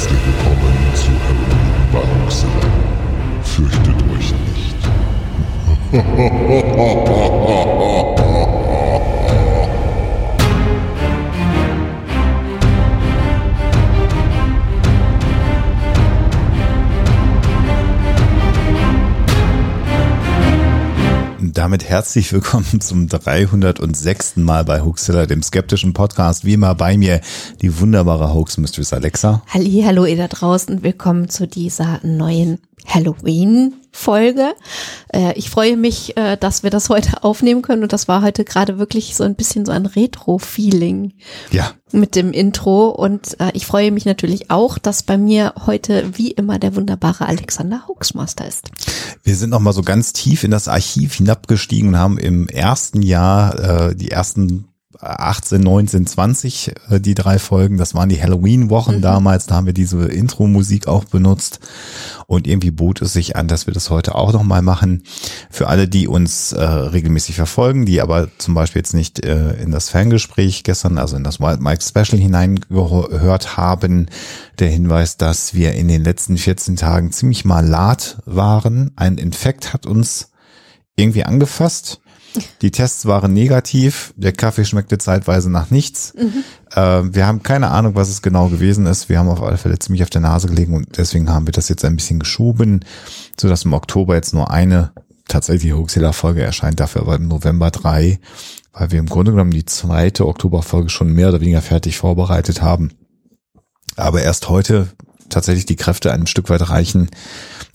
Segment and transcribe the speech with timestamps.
[0.00, 2.68] Herzlich willkommen zu Halloween Huxilla.
[3.42, 4.80] Fürchtet euch nicht.
[21.60, 24.36] damit herzlich willkommen zum 306.
[24.36, 26.46] Mal bei Hoaxilla, dem skeptischen Podcast.
[26.46, 27.20] Wie immer bei mir
[27.60, 29.42] die wunderbare Hoax Mistress Alexa.
[29.46, 30.82] Halli, hallo ihr da draußen.
[30.82, 34.54] Willkommen zu dieser neuen Halloween-Folge.
[35.12, 38.44] Äh, ich freue mich, äh, dass wir das heute aufnehmen können und das war heute
[38.44, 41.12] gerade wirklich so ein bisschen so ein Retro-Feeling.
[41.50, 41.72] Ja.
[41.92, 46.30] Mit dem Intro und äh, ich freue mich natürlich auch, dass bei mir heute wie
[46.30, 48.70] immer der wunderbare Alexander Hoaxmaster ist.
[49.24, 53.02] Wir sind noch mal so ganz tief in das Archiv hinabgestiegen und haben im ersten
[53.02, 54.69] Jahr äh, die ersten
[55.02, 59.00] 18, 19, 20, die drei Folgen, das waren die Halloween-Wochen mhm.
[59.00, 61.60] damals, da haben wir diese Intro-Musik auch benutzt
[62.26, 65.02] und irgendwie bot es sich an, dass wir das heute auch nochmal machen.
[65.50, 69.70] Für alle, die uns äh, regelmäßig verfolgen, die aber zum Beispiel jetzt nicht äh, in
[69.70, 74.06] das Fangespräch gestern, also in das Wild Mike Special hineingehört haben,
[74.58, 78.90] der Hinweis, dass wir in den letzten 14 Tagen ziemlich malat waren.
[78.96, 80.30] Ein Infekt hat uns
[80.96, 82.00] irgendwie angefasst
[82.62, 84.12] die Tests waren negativ.
[84.16, 86.14] Der Kaffee schmeckte zeitweise nach nichts.
[86.16, 86.44] Mhm.
[86.74, 89.08] Äh, wir haben keine Ahnung, was es genau gewesen ist.
[89.08, 91.68] Wir haben auf alle Fälle ziemlich auf der Nase gelegen und deswegen haben wir das
[91.68, 92.84] jetzt ein bisschen geschoben,
[93.38, 94.92] so dass im Oktober jetzt nur eine
[95.28, 98.18] tatsächliche Hoaxilla-Folge erscheint, dafür aber im November drei,
[98.72, 102.92] weil wir im Grunde genommen die zweite Oktoberfolge schon mehr oder weniger fertig vorbereitet haben.
[103.96, 104.88] Aber erst heute
[105.28, 107.08] tatsächlich die Kräfte ein Stück weit reichen,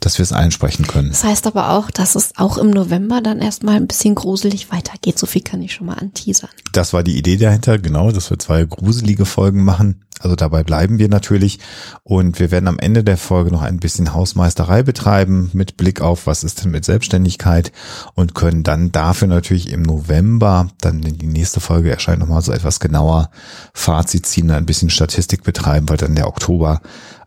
[0.02, 1.10] dass wir es einsprechen können.
[1.10, 5.18] Das heißt aber auch, dass es auch im November dann erstmal ein bisschen gruselig weitergeht.
[5.18, 6.50] So viel kann ich schon mal anteasern.
[6.74, 10.06] Das war die Idee dahinter, genau, dass wir zwei gruselige Folgen machen.
[10.20, 11.60] Also dabei bleiben wir natürlich.
[12.04, 16.26] Und wir werden am Ende der Folge noch ein bisschen Hausmeisterei betreiben mit Blick auf,
[16.26, 17.72] was ist denn mit Selbstständigkeit
[18.14, 22.80] und können dann dafür natürlich im November, dann die nächste Folge erscheint nochmal so etwas
[22.80, 23.30] genauer
[23.74, 26.82] Fazit ziehen, ein bisschen Statistik betreiben, weil dann der Oktober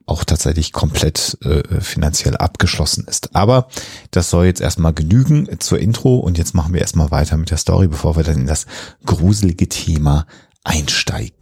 [0.09, 3.35] auch tatsächlich komplett äh, finanziell abgeschlossen ist.
[3.35, 3.69] Aber
[4.11, 7.59] das soll jetzt erstmal genügen zur Intro und jetzt machen wir erstmal weiter mit der
[7.59, 8.67] Story, bevor wir dann in das
[9.05, 10.27] gruselige Thema
[10.65, 11.37] einsteigen.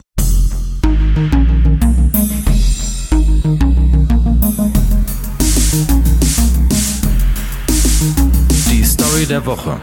[8.69, 9.79] Die Story der Woche.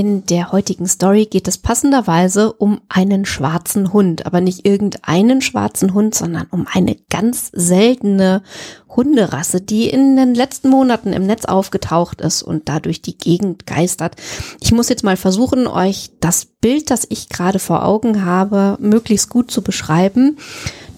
[0.00, 5.92] In der heutigen Story geht es passenderweise um einen schwarzen Hund, aber nicht irgendeinen schwarzen
[5.92, 8.42] Hund, sondern um eine ganz seltene
[8.88, 14.16] Hunderasse, die in den letzten Monaten im Netz aufgetaucht ist und dadurch die Gegend geistert.
[14.62, 19.28] Ich muss jetzt mal versuchen, euch das Bild, das ich gerade vor Augen habe, möglichst
[19.28, 20.38] gut zu beschreiben.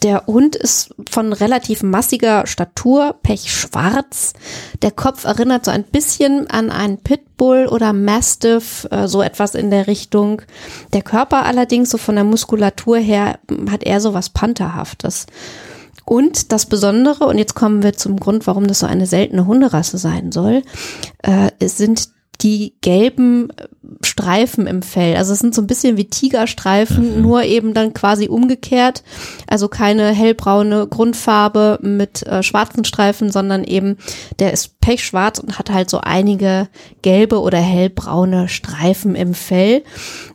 [0.03, 4.33] Der Hund ist von relativ massiger Statur, pechschwarz.
[4.83, 9.71] Der Kopf erinnert so ein bisschen an einen Pitbull oder Mastiff, äh, so etwas in
[9.71, 10.43] der Richtung.
[10.93, 13.39] Der Körper allerdings so von der Muskulatur her
[13.71, 15.27] hat eher so was Pantherhaftes.
[16.05, 19.99] Und das Besondere, und jetzt kommen wir zum Grund, warum das so eine seltene Hunderasse
[19.99, 20.63] sein soll,
[21.23, 22.09] äh, sind
[22.41, 23.53] die gelben
[24.03, 25.17] Streifen im Fell.
[25.17, 27.23] Also es sind so ein bisschen wie Tigerstreifen, mhm.
[27.23, 29.05] nur eben dann quasi umgekehrt.
[29.47, 33.97] Also keine hellbraune Grundfarbe mit äh, schwarzen Streifen, sondern eben
[34.39, 36.69] der ist pechschwarz und hat halt so einige
[37.03, 39.83] gelbe oder hellbraune Streifen im Fell.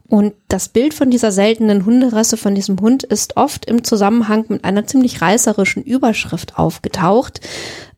[0.09, 4.63] Und das Bild von dieser seltenen Hunderasse, von diesem Hund, ist oft im Zusammenhang mit
[4.63, 7.41] einer ziemlich reißerischen Überschrift aufgetaucht.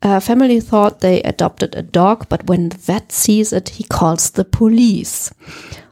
[0.02, 4.32] Uh, family thought they adopted a dog, but when the vet sees it, he calls
[4.34, 5.30] the police.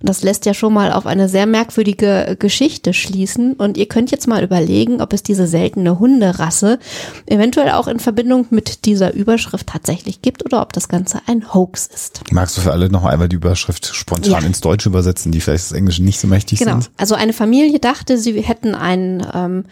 [0.01, 3.55] Und das lässt ja schon mal auf eine sehr merkwürdige Geschichte schließen.
[3.55, 6.79] Und ihr könnt jetzt mal überlegen, ob es diese seltene Hunderasse
[7.27, 11.87] eventuell auch in Verbindung mit dieser Überschrift tatsächlich gibt oder ob das Ganze ein Hoax
[11.87, 12.21] ist.
[12.31, 14.47] Magst du für alle noch einmal die Überschrift spontan ja.
[14.47, 16.73] ins Deutsche übersetzen, die vielleicht das Englische nicht so mächtig genau.
[16.73, 16.85] sind?
[16.85, 16.95] Genau.
[16.97, 19.65] Also eine Familie dachte, sie hätten einen ähm,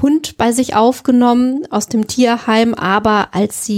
[0.00, 3.75] Hund bei sich aufgenommen aus dem Tierheim, aber als sie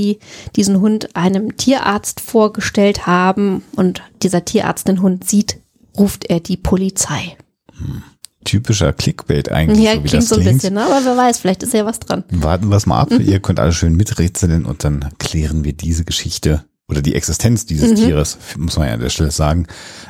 [0.57, 5.59] diesen Hund einem Tierarzt vorgestellt haben und dieser Tierarzt den Hund sieht,
[5.97, 7.37] ruft er die Polizei.
[7.79, 8.03] Hm.
[8.45, 9.85] Typischer Clickbait eigentlich.
[9.85, 10.57] Ja, so klingt so ein klingt.
[10.57, 10.85] bisschen, ne?
[10.85, 12.25] aber wer weiß, vielleicht ist ja was dran.
[12.31, 13.11] Warten wir es mal ab.
[13.11, 13.21] Mhm.
[13.27, 17.91] Ihr könnt alle schön miträtseln und dann klären wir diese Geschichte oder die Existenz dieses
[17.91, 17.97] mhm.
[17.97, 19.67] Tieres, muss man ja an der Stelle sagen,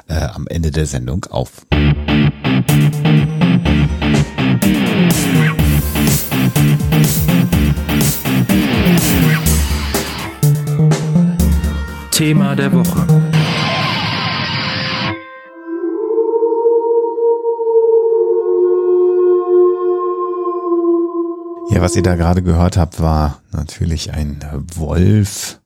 [0.06, 1.66] äh, am Ende der Sendung auf.
[12.18, 13.06] Thema der Woche.
[21.70, 24.40] Ja, was ihr da gerade gehört habt, war natürlich ein
[24.74, 25.60] Wolf.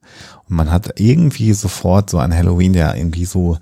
[0.47, 3.57] Und man hat irgendwie sofort so an Halloween, der irgendwie so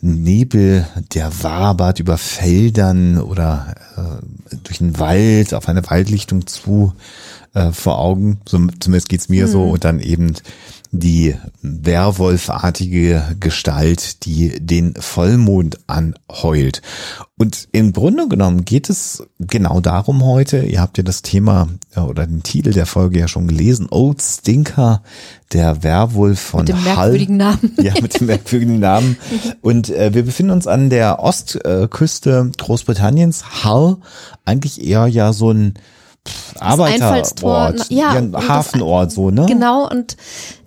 [0.00, 0.84] Nebel,
[1.14, 6.92] der wabert über Feldern oder äh, durch den Wald auf eine Waldlichtung zu
[7.54, 8.40] äh, vor Augen.
[8.48, 9.70] So, zumindest geht's mir so.
[9.70, 10.34] Und dann eben
[10.92, 16.82] die Werwolfartige Gestalt, die den Vollmond anheult.
[17.38, 20.60] Und im Grunde genommen geht es genau darum heute.
[20.60, 23.88] Ihr habt ja das Thema äh, oder den Titel der Folge ja schon gelesen.
[23.90, 25.02] Old Stinker,
[25.52, 26.84] der Werwolf von Mit dem Hull.
[26.84, 27.76] merkwürdigen Namen.
[27.82, 29.16] Ja, mit dem merkwürdigen Namen.
[29.60, 33.64] Und äh, wir befinden uns an der Ostküste Großbritanniens.
[33.64, 33.98] Hull,
[34.46, 35.74] eigentlich eher ja so ein
[36.60, 39.46] Einfallstor, Arbeiterort, ja, ein das- Hafenort so, ne?
[39.46, 40.16] Genau, und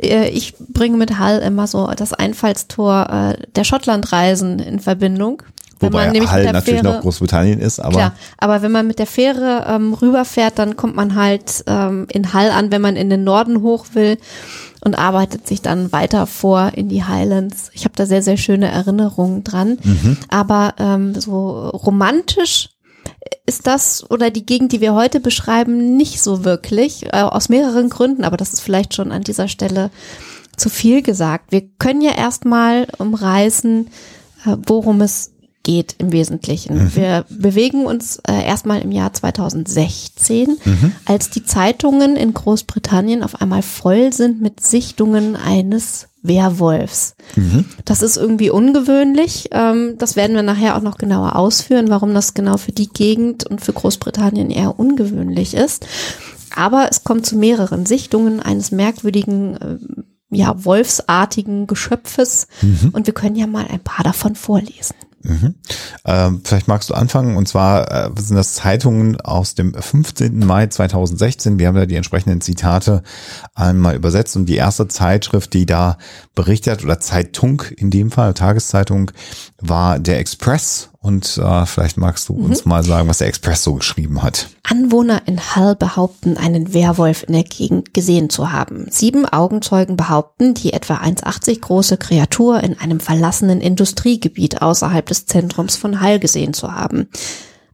[0.01, 5.43] äh, ich bringe mit Hull immer so das Einfallstor äh, der Schottlandreisen in Verbindung.
[5.81, 8.71] Wobei man nämlich Hull mit der natürlich Fähre, noch Großbritannien ist, aber Klar, aber wenn
[8.71, 12.81] man mit der Fähre ähm, rüberfährt, dann kommt man halt ähm, in Hull an, wenn
[12.81, 14.17] man in den Norden hoch will
[14.81, 17.69] und arbeitet sich dann weiter vor in die Highlands.
[17.73, 19.77] Ich habe da sehr, sehr schöne Erinnerungen dran.
[19.83, 20.17] Mhm.
[20.29, 22.69] Aber ähm, so romantisch
[23.45, 27.89] ist das oder die Gegend, die wir heute beschreiben, nicht so wirklich, äh, aus mehreren
[27.89, 29.89] Gründen, aber das ist vielleicht schon an dieser Stelle
[30.55, 31.51] zu viel gesagt.
[31.51, 33.87] Wir können ja erstmal umreißen,
[34.45, 35.31] äh, worum es
[35.63, 36.95] geht im Wesentlichen.
[36.95, 40.57] Wir bewegen uns äh, erstmal im Jahr 2016,
[41.05, 47.15] als die Zeitungen in Großbritannien auf einmal voll sind mit Sichtungen eines Werwolfs.
[47.85, 49.49] Das ist irgendwie ungewöhnlich.
[49.51, 53.45] Ähm, das werden wir nachher auch noch genauer ausführen, warum das genau für die Gegend
[53.45, 55.85] und für Großbritannien eher ungewöhnlich ist.
[56.55, 62.47] Aber es kommt zu mehreren Sichtungen eines merkwürdigen, ähm, ja, wolfsartigen Geschöpfes.
[62.91, 64.95] Und wir können ja mal ein paar davon vorlesen.
[66.05, 67.35] Ähm, vielleicht magst du anfangen.
[67.35, 70.39] Und zwar äh, sind das Zeitungen aus dem 15.
[70.45, 71.59] Mai 2016.
[71.59, 73.03] Wir haben da die entsprechenden Zitate
[73.53, 74.35] einmal übersetzt.
[74.35, 75.97] Und die erste Zeitschrift, die da
[76.35, 79.11] berichtet, oder Zeitung in dem Fall, Tageszeitung,
[79.59, 80.89] war der Express.
[81.01, 84.49] Und äh, vielleicht magst du uns mal sagen, was der Express so geschrieben hat.
[84.63, 88.87] Anwohner in Hull behaupten, einen Werwolf in der Gegend gesehen zu haben.
[88.89, 95.77] Sieben Augenzeugen behaupten, die etwa 1,80 große Kreatur in einem verlassenen Industriegebiet außerhalb des Zentrums
[95.77, 97.07] von Hull gesehen zu haben.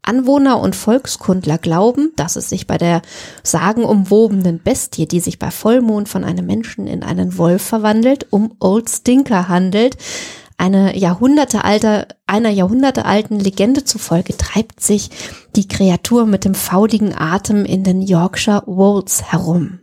[0.04, 3.01] Anwohner und Volkskundler glauben, dass es sich bei der
[3.42, 8.88] sagenumwobenen Bestie, die sich bei Vollmond von einem Menschen in einen Wolf verwandelt, um Old
[8.88, 9.98] Stinker handelt.
[10.57, 15.10] Eine Jahrhundertealte, einer jahrhundertealten Legende zufolge treibt sich
[15.56, 19.80] die Kreatur mit dem fauligen Atem in den Yorkshire Wolds herum.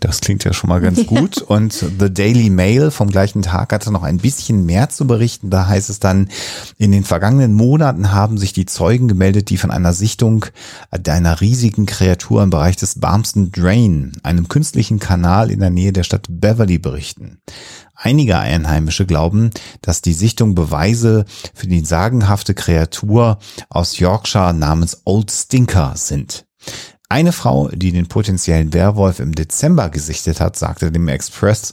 [0.00, 1.38] Das klingt ja schon mal ganz gut.
[1.38, 5.50] Und The Daily Mail vom gleichen Tag hatte noch ein bisschen mehr zu berichten.
[5.50, 6.28] Da heißt es dann,
[6.76, 10.46] in den vergangenen Monaten haben sich die Zeugen gemeldet, die von einer Sichtung
[10.90, 16.04] einer riesigen Kreatur im Bereich des Barmston Drain, einem künstlichen Kanal in der Nähe der
[16.04, 17.38] Stadt Beverly, berichten.
[17.94, 19.50] Einige Einheimische glauben,
[19.82, 21.24] dass die Sichtung Beweise
[21.54, 26.46] für die sagenhafte Kreatur aus Yorkshire namens Old Stinker sind.
[27.10, 31.72] Eine Frau, die den potenziellen Werwolf im Dezember gesichtet hat, sagte dem Express,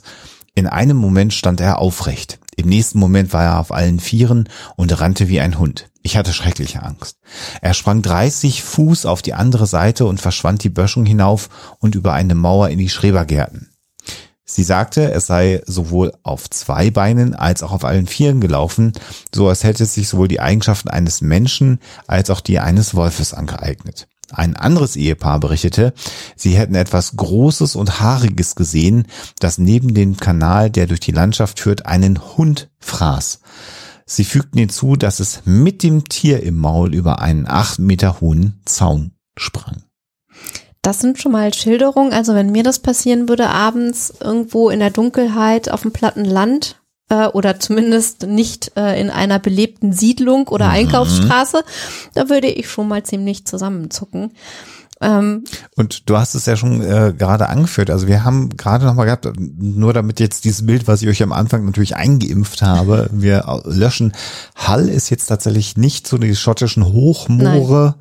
[0.54, 2.38] in einem Moment stand er aufrecht.
[2.56, 5.90] Im nächsten Moment war er auf allen Vieren und rannte wie ein Hund.
[6.00, 7.18] Ich hatte schreckliche Angst.
[7.60, 11.50] Er sprang 30 Fuß auf die andere Seite und verschwand die Böschung hinauf
[11.80, 13.68] und über eine Mauer in die Schrebergärten.
[14.46, 18.92] Sie sagte, es sei sowohl auf zwei Beinen als auch auf allen Vieren gelaufen,
[19.34, 23.34] so als hätte es sich sowohl die Eigenschaften eines Menschen als auch die eines Wolfes
[23.34, 24.06] angeeignet.
[24.32, 25.92] Ein anderes Ehepaar berichtete,
[26.34, 29.06] sie hätten etwas Großes und Haariges gesehen,
[29.38, 33.40] das neben dem Kanal, der durch die Landschaft führt, einen Hund fraß.
[34.04, 38.60] Sie fügten hinzu, dass es mit dem Tier im Maul über einen acht Meter hohen
[38.64, 39.82] Zaun sprang.
[40.82, 42.12] Das sind schon mal Schilderungen.
[42.12, 46.80] Also wenn mir das passieren würde, abends irgendwo in der Dunkelheit auf dem platten Land
[47.08, 51.64] äh, oder zumindest nicht äh, in einer belebten Siedlung oder Einkaufsstraße,
[52.14, 54.32] da würde ich schon mal ziemlich zusammenzucken.
[55.00, 55.44] Ähm,
[55.76, 57.90] Und du hast es ja schon äh, gerade angeführt.
[57.90, 61.22] Also wir haben gerade noch mal gehabt, nur damit jetzt dieses Bild, was ich euch
[61.22, 64.12] am Anfang natürlich eingeimpft habe, wir löschen.
[64.66, 67.96] Hull ist jetzt tatsächlich nicht so die schottischen Hochmoore,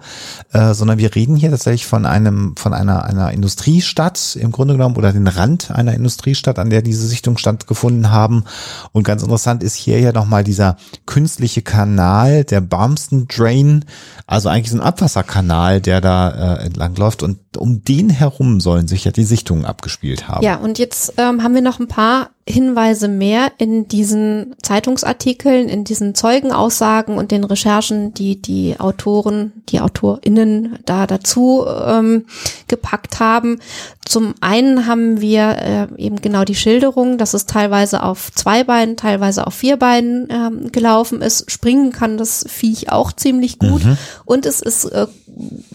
[0.54, 4.96] äh, sondern wir reden hier tatsächlich von einem von einer einer Industriestadt im Grunde genommen
[4.96, 8.46] oder den Rand einer Industriestadt, an der diese Sichtung stattgefunden haben.
[8.94, 13.84] Und ganz interessant ist hier ja noch mal dieser künstliche Kanal, der Barmston Drain,
[14.28, 18.88] also eigentlich so ein Abwasserkanal, der da äh, entlang langläuft und um den herum sollen
[18.88, 20.44] sich ja die Sichtungen abgespielt haben.
[20.44, 25.84] Ja, und jetzt ähm, haben wir noch ein paar Hinweise mehr in diesen Zeitungsartikeln, in
[25.84, 32.26] diesen Zeugenaussagen und den Recherchen, die die Autoren, die AutorInnen da dazu ähm,
[32.68, 33.60] gepackt haben.
[34.06, 38.96] Zum einen haben wir äh, eben genau die Schilderung, dass es teilweise auf zwei Beinen,
[38.96, 41.50] teilweise auf vier Beinen ähm, gelaufen ist.
[41.50, 43.98] Springen kann das Viech auch ziemlich gut Mhm.
[44.26, 45.08] und es ist äh,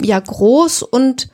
[0.00, 1.28] ja groß und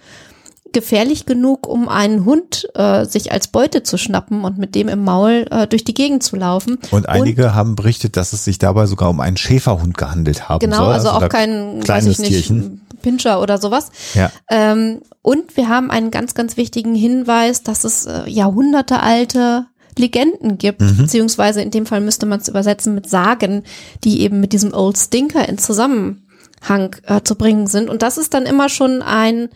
[0.73, 5.05] gefährlich genug, um einen Hund äh, sich als Beute zu schnappen und mit dem im
[5.05, 6.79] Maul äh, durch die Gegend zu laufen.
[6.91, 10.85] Und einige haben berichtet, dass es sich dabei sogar um einen Schäferhund gehandelt haben Genau,
[10.85, 10.93] soll.
[10.93, 12.83] also, auch kein, weiß kleines ich nicht, Tierchen.
[13.01, 13.91] Pinscher oder sowas.
[14.15, 14.31] Ja.
[14.51, 19.67] Ähm, und wir haben einen ganz, ganz wichtigen Hinweis, dass es äh, jahrhundertealte
[19.99, 20.97] Legenden gibt, Mhm.
[20.99, 23.63] beziehungsweise in dem Fall müsste man es übersetzen mit Sagen,
[24.05, 26.19] die eben mit diesem Old Stinker in Zusammenhang
[27.07, 27.89] äh, zu bringen sind.
[27.91, 29.49] Und das ist dann immer schon ein,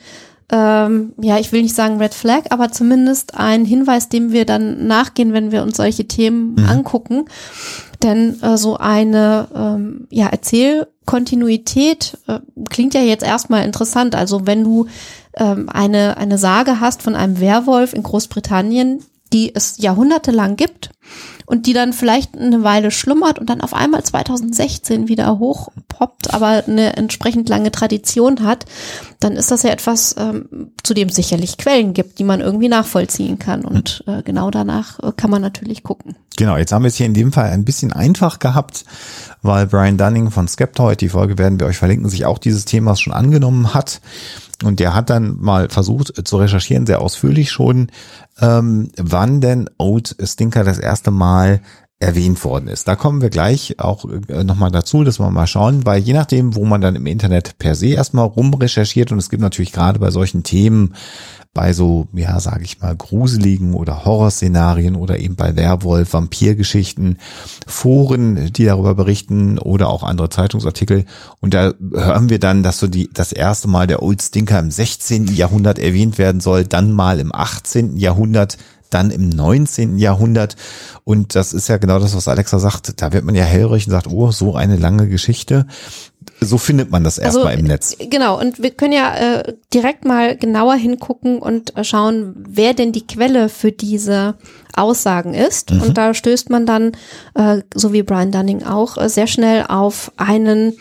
[0.53, 4.87] ähm, ja, ich will nicht sagen Red Flag, aber zumindest ein Hinweis, dem wir dann
[4.87, 7.27] nachgehen, wenn wir uns solche Themen angucken.
[8.03, 12.41] Denn äh, so eine ähm, ja, Erzählkontinuität äh,
[12.71, 14.15] klingt ja jetzt erstmal interessant.
[14.15, 14.87] Also wenn du
[15.37, 20.91] ähm, eine, eine Sage hast von einem Werwolf in Großbritannien, die es jahrhundertelang gibt
[21.51, 26.63] und die dann vielleicht eine Weile schlummert und dann auf einmal 2016 wieder hochpoppt, aber
[26.67, 28.67] eine entsprechend lange Tradition hat,
[29.19, 32.69] dann ist das ja etwas, ähm, zu dem es sicherlich Quellen gibt, die man irgendwie
[32.69, 33.65] nachvollziehen kann.
[33.65, 36.15] Und äh, genau danach äh, kann man natürlich gucken.
[36.37, 38.85] Genau, jetzt haben wir es hier in dem Fall ein bisschen einfach gehabt,
[39.43, 43.01] weil Brian Dunning von Skeptoid, die Folge werden wir euch verlinken, sich auch dieses Themas
[43.01, 44.01] schon angenommen hat.
[44.63, 47.91] Und der hat dann mal versucht zu recherchieren, sehr ausführlich schon,
[48.41, 51.63] ähm, wann denn Old Stinker das erste Mal
[52.01, 52.89] erwähnt worden ist.
[52.89, 56.57] Da kommen wir gleich auch äh, nochmal dazu, dass wir mal schauen, weil je nachdem,
[56.57, 60.11] wo man dann im Internet per se erstmal rumrecherchiert und es gibt natürlich gerade bei
[60.11, 60.95] solchen Themen,
[61.53, 67.19] bei so, ja, sage ich mal, gruseligen oder Horrorszenarien oder eben bei Werwolf, Vampirgeschichten,
[67.67, 71.05] Foren, die darüber berichten oder auch andere Zeitungsartikel.
[71.41, 74.71] Und da hören wir dann, dass so die, das erste Mal der Old Stinker im
[74.71, 75.35] 16.
[75.35, 77.97] Jahrhundert erwähnt werden soll, dann mal im 18.
[77.97, 78.57] Jahrhundert,
[78.91, 79.99] dann im 19.
[79.99, 80.57] Jahrhundert.
[81.05, 83.01] Und das ist ja genau das, was Alexa sagt.
[83.01, 85.67] Da wird man ja hellhörig und sagt, oh, so eine lange Geschichte.
[86.41, 87.97] So findet man das erstmal im Netz.
[87.99, 92.75] äh, Genau, und wir können ja äh, direkt mal genauer hingucken und äh, schauen, wer
[92.75, 94.37] denn die Quelle für diese
[94.75, 95.71] Aussagen ist.
[95.73, 96.93] Und da stößt man dann,
[97.35, 100.75] äh, so wie Brian Dunning auch, äh, sehr schnell auf einen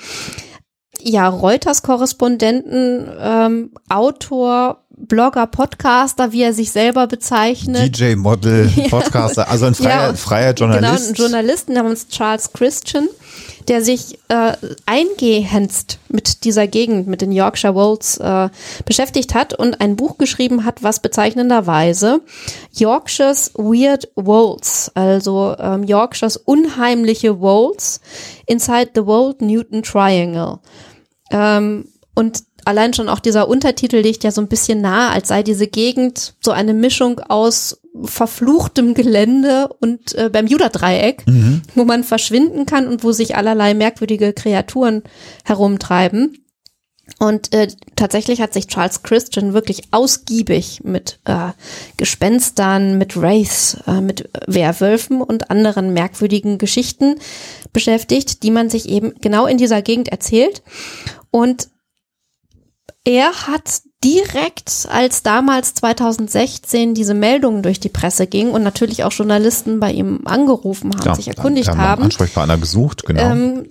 [1.01, 7.99] ja, Reuters-Korrespondenten, ähm, Autor, Blogger, Podcaster, wie er sich selber bezeichnet.
[7.99, 11.09] DJ, Model, Podcaster, also ein freier, Ja, freier Genau, Journalist.
[11.09, 13.07] ein Journalisten namens Charles Christian,
[13.67, 14.53] der sich äh,
[14.85, 18.49] eingehenzt mit dieser Gegend, mit den Yorkshire Wolds äh,
[18.85, 22.21] beschäftigt hat und ein Buch geschrieben hat, was bezeichnenderweise
[22.77, 28.01] Yorkshires Weird Wolds, also ähm, Yorkshires unheimliche Wolds
[28.47, 30.59] inside the Wold Newton Triangle.
[31.31, 31.85] Ähm,
[32.15, 35.67] und allein schon auch dieser Untertitel legt ja so ein bisschen nahe, als sei diese
[35.67, 41.23] Gegend so eine Mischung aus verfluchtem Gelände und äh, Bermuda-Dreieck,
[41.75, 45.03] wo man verschwinden kann und wo sich allerlei merkwürdige Kreaturen
[45.43, 46.37] herumtreiben.
[47.17, 51.49] Und äh, tatsächlich hat sich Charles Christian wirklich ausgiebig mit äh,
[51.97, 57.15] Gespenstern, mit Wraiths, äh, mit Werwölfen und anderen merkwürdigen Geschichten
[57.73, 60.61] beschäftigt, die man sich eben genau in dieser Gegend erzählt.
[61.31, 61.69] Und
[63.09, 69.11] er hat direkt, als damals 2016 diese Meldungen durch die Presse ging und natürlich auch
[69.11, 71.79] Journalisten bei ihm angerufen haben, Ja, sich erkundigt haben.
[71.79, 73.21] haben, Ansprechpartner gesucht, genau.
[73.21, 73.67] ähm,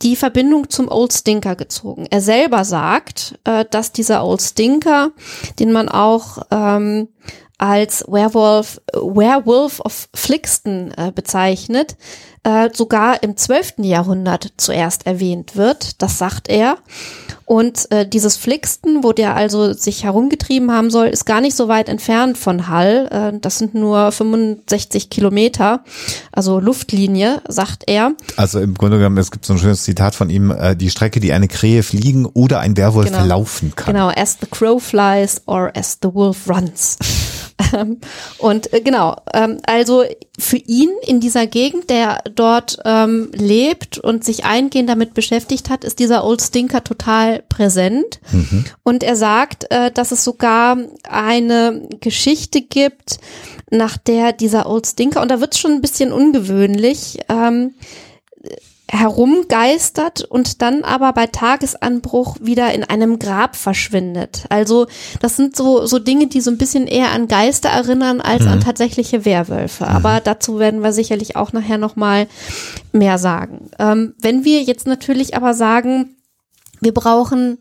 [0.00, 2.06] die Verbindung zum Old Stinker gezogen.
[2.10, 5.10] Er selber sagt, äh, dass dieser Old Stinker,
[5.58, 7.08] den man auch ähm,
[7.62, 11.96] als Werewolf, Werewolf of Flixton äh, bezeichnet,
[12.42, 13.74] äh, sogar im 12.
[13.82, 16.02] Jahrhundert zuerst erwähnt wird.
[16.02, 16.78] Das sagt er.
[17.44, 21.68] Und äh, dieses Flixton, wo der also sich herumgetrieben haben soll, ist gar nicht so
[21.68, 23.08] weit entfernt von Hall.
[23.12, 25.84] Äh, das sind nur 65 Kilometer,
[26.32, 28.12] also Luftlinie, sagt er.
[28.36, 31.20] Also im Grunde genommen, es gibt so ein schönes Zitat von ihm, äh, die Strecke,
[31.20, 33.24] die eine Krähe fliegen oder ein Werwolf Genau.
[33.24, 33.94] laufen kann.
[33.94, 36.98] Genau, as the crow flies or as the wolf runs.
[37.74, 37.98] Ähm,
[38.38, 40.04] Und äh, genau, ähm, also
[40.38, 45.84] für ihn in dieser Gegend, der dort ähm, lebt und sich eingehend damit beschäftigt hat,
[45.84, 48.20] ist dieser Old Stinker total präsent.
[48.82, 50.76] Und er sagt, äh, dass es sogar
[51.08, 53.18] eine Geschichte gibt,
[53.70, 57.18] nach der dieser Old Stinker, und da wird es schon ein bisschen ungewöhnlich,
[58.88, 64.44] herumgeistert und dann aber bei Tagesanbruch wieder in einem Grab verschwindet.
[64.48, 64.86] Also
[65.20, 68.48] das sind so, so Dinge, die so ein bisschen eher an Geister erinnern als mhm.
[68.48, 69.84] an tatsächliche Werwölfe.
[69.84, 69.90] Mhm.
[69.90, 72.26] Aber dazu werden wir sicherlich auch nachher nochmal
[72.92, 73.70] mehr sagen.
[73.78, 76.16] Ähm, wenn wir jetzt natürlich aber sagen,
[76.80, 77.58] wir brauchen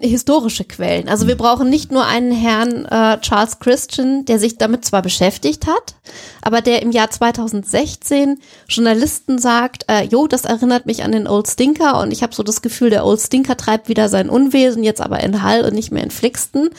[0.00, 1.08] historische Quellen.
[1.08, 5.66] Also wir brauchen nicht nur einen Herrn äh, Charles Christian, der sich damit zwar beschäftigt
[5.66, 5.94] hat,
[6.42, 11.48] aber der im Jahr 2016 Journalisten sagt, äh, jo, das erinnert mich an den Old
[11.48, 15.00] Stinker und ich habe so das Gefühl, der Old Stinker treibt wieder sein Unwesen, jetzt
[15.00, 16.70] aber in Hall und nicht mehr in Flixton.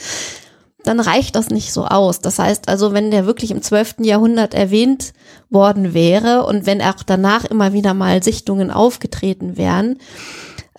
[0.83, 2.21] Dann reicht das nicht so aus.
[2.21, 3.97] Das heißt also, wenn der wirklich im 12.
[3.99, 5.13] Jahrhundert erwähnt
[5.49, 9.99] worden wäre und wenn auch danach immer wieder mal Sichtungen aufgetreten wären,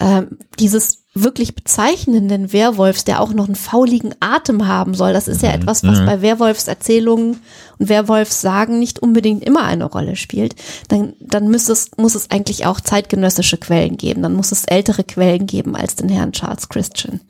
[0.01, 0.23] äh,
[0.59, 5.12] dieses wirklich bezeichnenden Werwolfs, der auch noch einen fauligen Atem haben soll.
[5.12, 5.57] Das ist ja mhm.
[5.57, 6.07] etwas, was mhm.
[6.07, 7.37] bei Werwolfserzählungen
[7.78, 10.54] und Werwolfssagen nicht unbedingt immer eine Rolle spielt.
[10.88, 14.23] Dann, dann muss es, muss es eigentlich auch zeitgenössische Quellen geben.
[14.23, 17.21] Dann muss es ältere Quellen geben als den Herrn Charles Christian.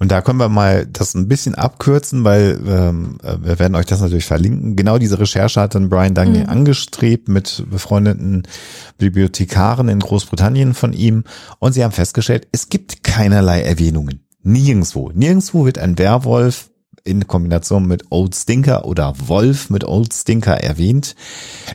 [0.00, 4.00] Und da können wir mal das ein bisschen abkürzen, weil ähm, wir werden euch das
[4.00, 4.74] natürlich verlinken.
[4.74, 6.48] Genau diese Recherche hat dann Brian Dungy mhm.
[6.48, 8.42] angestrebt mit befreundeten
[8.98, 11.22] Bibliothekaren in Großbritannien von ihm.
[11.60, 14.20] Und sie haben festgestellt, es gibt keine keinerlei Erwähnungen.
[14.42, 15.10] Nirgendwo.
[15.12, 16.70] Nirgendwo wird ein Werwolf
[17.04, 21.14] in Kombination mit Old Stinker oder Wolf mit Old Stinker erwähnt.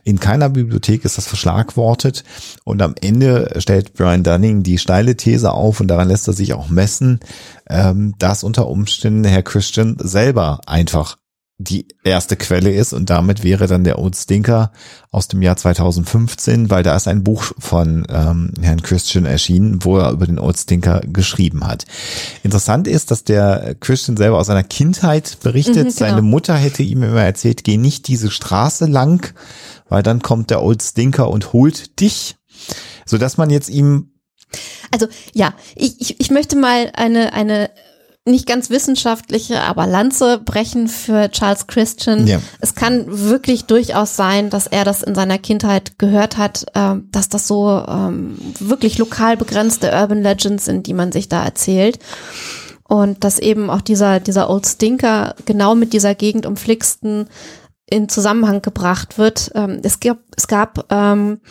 [0.03, 2.23] In keiner Bibliothek ist das verschlagwortet
[2.63, 6.55] und am Ende stellt Brian Dunning die steile These auf und daran lässt er sich
[6.55, 7.19] auch messen,
[7.69, 11.17] ähm, dass unter Umständen Herr Christian selber einfach
[11.59, 14.71] die erste Quelle ist und damit wäre dann der Old Stinker
[15.11, 19.97] aus dem Jahr 2015, weil da ist ein Buch von ähm, Herrn Christian erschienen, wo
[19.97, 21.85] er über den Old Stinker geschrieben hat.
[22.41, 25.75] Interessant ist, dass der Christian selber aus seiner Kindheit berichtet.
[25.75, 25.91] Mhm, genau.
[25.91, 29.33] Seine Mutter hätte ihm immer erzählt, geh nicht diese Straße lang,
[29.87, 32.35] weil dann kommt der Old Stinker und holt dich,
[33.05, 34.09] so dass man jetzt ihm
[34.91, 37.71] also ja, ich, ich, ich möchte mal eine, eine
[38.25, 42.25] nicht ganz wissenschaftliche, aber Lanze brechen für Charles Christian.
[42.25, 42.39] Ja.
[42.61, 47.27] Es kann wirklich durchaus sein, dass er das in seiner Kindheit gehört hat, äh, dass
[47.27, 51.99] das so ähm, wirklich lokal begrenzte Urban Legends sind, die man sich da erzählt.
[52.87, 57.27] Und dass eben auch dieser, dieser Old Stinker genau mit dieser Gegend um Flixton
[57.89, 59.51] in Zusammenhang gebracht wird.
[59.55, 61.41] Ähm, es gab, es gab ähm,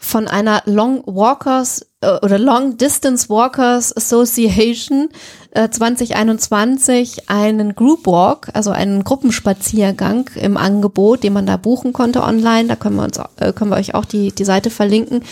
[0.00, 5.10] von einer Long Walkers äh, oder Long Distance Walkers Association
[5.52, 12.22] äh, 2021 einen Group Walk, also einen Gruppenspaziergang im Angebot, den man da buchen konnte
[12.22, 12.66] online.
[12.68, 15.22] Da können wir uns, äh, können wir euch auch die die Seite verlinken,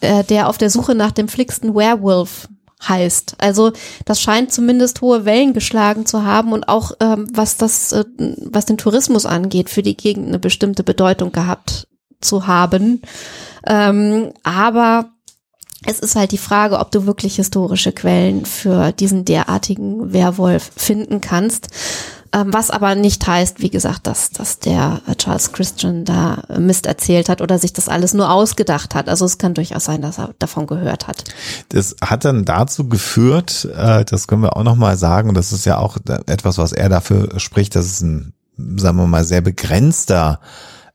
[0.00, 2.48] äh, der auf der Suche nach dem Flixton Werewolf
[2.88, 3.34] heißt.
[3.38, 3.72] Also
[4.04, 8.66] das scheint zumindest hohe Wellen geschlagen zu haben und auch ähm, was das, äh, was
[8.66, 11.88] den Tourismus angeht, für die Gegend eine bestimmte Bedeutung gehabt
[12.20, 13.02] zu haben.
[13.66, 15.06] Ähm, aber
[15.86, 21.20] es ist halt die Frage, ob du wirklich historische Quellen für diesen derartigen Werwolf finden
[21.20, 21.68] kannst.
[22.32, 27.28] Ähm, was aber nicht heißt, wie gesagt, dass, dass der Charles Christian da Mist erzählt
[27.28, 29.08] hat oder sich das alles nur ausgedacht hat.
[29.08, 31.24] Also es kann durchaus sein, dass er davon gehört hat.
[31.68, 35.78] Das hat dann dazu geführt, äh, das können wir auch nochmal sagen, das ist ja
[35.78, 35.96] auch
[36.26, 40.40] etwas, was er dafür spricht, dass es ein, sagen wir mal, sehr begrenzter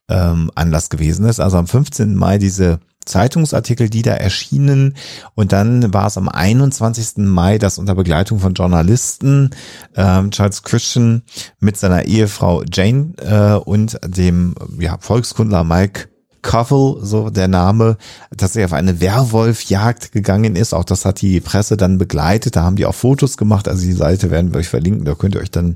[0.10, 1.39] ähm, Anlass gewesen ist.
[1.39, 2.15] Also am 15.
[2.15, 4.95] Mai diese Zeitungsartikel, die da erschienen.
[5.36, 7.17] Und dann war es am 21.
[7.17, 9.50] Mai, dass unter Begleitung von Journalisten
[9.95, 11.24] ähm, Charles Christian
[11.60, 16.10] mit seiner Ehefrau Jane äh, und dem ja, Volkskundler Mike
[16.41, 17.97] Coffle, so der Name,
[18.36, 20.73] dass er auf eine Werwolfjagd gegangen ist.
[20.73, 22.56] Auch das hat die Presse dann begleitet.
[22.56, 23.67] Da haben die auch Fotos gemacht.
[23.67, 25.06] Also die Seite werden wir euch verlinken.
[25.06, 25.75] Da könnt ihr euch dann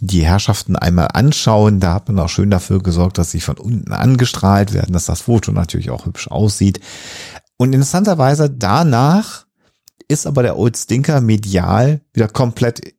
[0.00, 1.80] die Herrschaften einmal anschauen.
[1.80, 5.22] Da hat man auch schön dafür gesorgt, dass sie von unten angestrahlt werden, dass das
[5.22, 6.80] Foto natürlich auch hübsch aussieht.
[7.56, 9.46] Und interessanterweise danach
[10.08, 12.94] ist aber der Old Stinker medial wieder komplett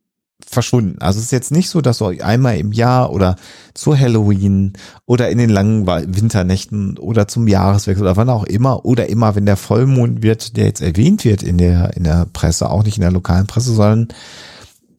[0.53, 0.97] verschwunden.
[0.99, 3.35] Also es ist jetzt nicht so, dass du einmal im Jahr oder
[3.73, 4.73] zu Halloween
[5.05, 9.45] oder in den langen Winternächten oder zum Jahreswechsel oder wann auch immer oder immer, wenn
[9.45, 13.01] der Vollmond wird, der jetzt erwähnt wird in der, in der Presse, auch nicht in
[13.01, 14.07] der lokalen Presse, sondern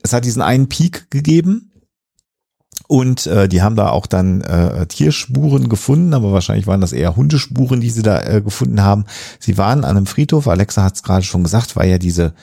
[0.03, 1.73] es hat diesen einen Peak gegeben
[2.87, 7.17] und äh, die haben da auch dann äh, Tierspuren gefunden, aber wahrscheinlich waren das eher
[7.17, 9.05] Hundespuren, die sie da äh, gefunden haben.
[9.39, 12.35] Sie waren an einem Friedhof, Alexa hat es gerade schon gesagt, weil ja diese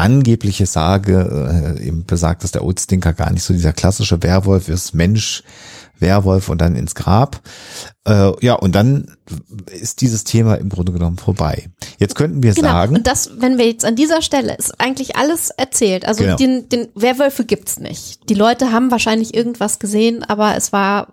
[0.00, 4.94] angebliche Sage äh, eben besagt, dass der Oatstinker gar nicht so dieser klassische Werwolf ist,
[4.94, 5.42] Mensch,
[6.00, 7.40] Werwolf und dann ins Grab.
[8.06, 9.16] Äh, ja, und dann
[9.70, 11.68] ist dieses Thema im Grunde genommen vorbei.
[11.98, 12.68] Jetzt könnten wir genau.
[12.68, 12.96] sagen.
[12.96, 16.06] Und das, wenn wir jetzt an dieser Stelle, ist eigentlich alles erzählt.
[16.06, 16.36] Also genau.
[16.36, 18.28] den, den Werwölfe gibt's nicht.
[18.28, 21.12] Die Leute haben wahrscheinlich irgendwas gesehen, aber es war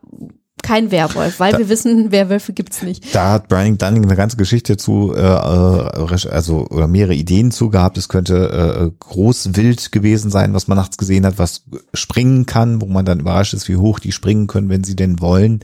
[0.67, 3.15] kein Werwolf, weil wir wissen, Werwölfe gibt's nicht.
[3.15, 7.69] Da hat Brian Dunning eine ganze Geschichte zu, äh, äh, also oder mehrere Ideen zu
[7.69, 7.97] gehabt.
[7.97, 12.85] Es könnte äh, Großwild gewesen sein, was man nachts gesehen hat, was springen kann, wo
[12.87, 15.61] man dann überrascht ist, wie hoch die springen können, wenn sie denn wollen.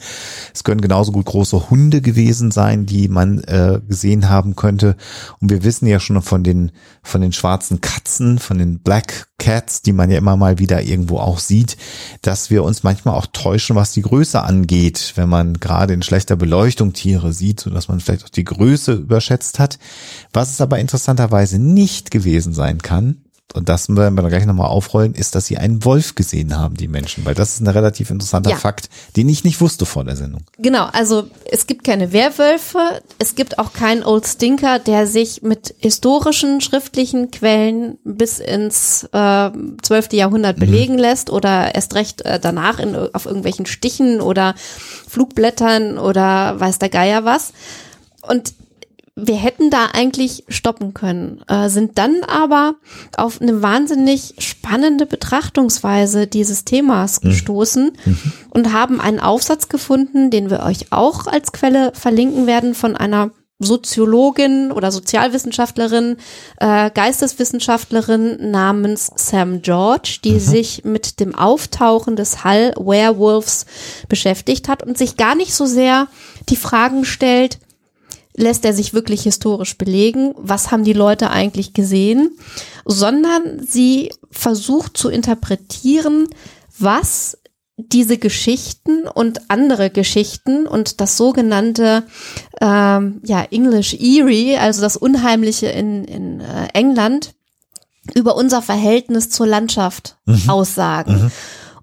[0.53, 4.95] Es können genauso gut große Hunde gewesen sein, die man äh, gesehen haben könnte.
[5.41, 9.81] Und wir wissen ja schon von den von den schwarzen Katzen, von den Black Cats,
[9.81, 11.75] die man ja immer mal wieder irgendwo auch sieht,
[12.21, 16.35] dass wir uns manchmal auch täuschen, was die Größe angeht, wenn man gerade in schlechter
[16.35, 19.79] Beleuchtung Tiere sieht, so dass man vielleicht auch die Größe überschätzt hat.
[20.31, 23.17] Was es aber interessanterweise nicht gewesen sein kann,
[23.53, 26.87] und das werden wir gleich nochmal aufrollen, ist, dass sie einen Wolf gesehen haben, die
[26.87, 28.57] Menschen, weil das ist ein relativ interessanter Ja.
[28.57, 30.43] Fakt, den ich nicht wusste vor der Sendung.
[30.57, 35.75] Genau, also es gibt keine Werwölfe, es gibt auch keinen Old Stinker, der sich mit
[35.79, 40.13] historischen, schriftlichen Quellen bis ins äh, 12.
[40.13, 44.55] Jahrhundert belegen lässt oder erst recht äh, danach in, auf irgendwelchen Stichen oder
[45.07, 47.53] Flugblättern oder weiß der Geier was.
[48.21, 48.53] Und
[49.15, 52.75] wir hätten da eigentlich stoppen können, äh, sind dann aber
[53.15, 57.91] auf eine wahnsinnig spannende Betrachtungsweise dieses Themas gestoßen
[58.49, 63.29] und haben einen Aufsatz gefunden, den wir euch auch als Quelle verlinken werden von einer
[63.59, 66.17] Soziologin oder Sozialwissenschaftlerin,
[66.59, 73.67] äh, Geisteswissenschaftlerin namens Sam George, die sich mit dem Auftauchen des Hull Werewolves
[74.09, 76.07] beschäftigt hat und sich gar nicht so sehr
[76.49, 77.59] die Fragen stellt,
[78.35, 80.33] lässt er sich wirklich historisch belegen?
[80.37, 82.31] Was haben die Leute eigentlich gesehen?
[82.85, 86.27] Sondern sie versucht zu interpretieren,
[86.77, 87.37] was
[87.77, 92.03] diese Geschichten und andere Geschichten und das sogenannte
[92.61, 97.33] ähm, ja English Eerie, also das Unheimliche in, in äh, England,
[98.13, 100.17] über unser Verhältnis zur Landschaft
[100.47, 101.31] aussagen.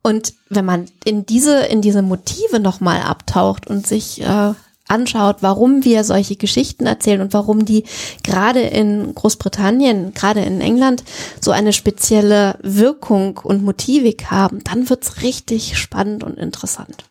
[0.02, 4.54] Und wenn man in diese in diese Motive noch mal abtaucht und sich äh,
[4.90, 7.84] anschaut, warum wir solche Geschichten erzählen und warum die
[8.22, 11.04] gerade in Großbritannien, gerade in England
[11.40, 17.04] so eine spezielle Wirkung und Motivik haben, dann wird's richtig spannend und interessant.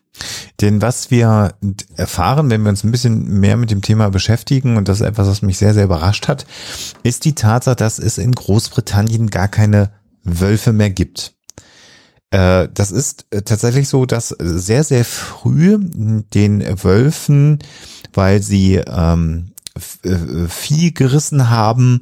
[0.60, 1.54] Denn was wir
[1.96, 5.28] erfahren, wenn wir uns ein bisschen mehr mit dem Thema beschäftigen, und das ist etwas,
[5.28, 6.46] was mich sehr, sehr überrascht hat,
[7.02, 9.90] ist die Tatsache, dass es in Großbritannien gar keine
[10.22, 11.34] Wölfe mehr gibt.
[12.30, 17.58] Äh, Das ist äh, tatsächlich so, dass sehr, sehr früh den Wölfen,
[18.14, 19.52] weil sie ähm,
[20.04, 22.00] äh, Vieh gerissen haben,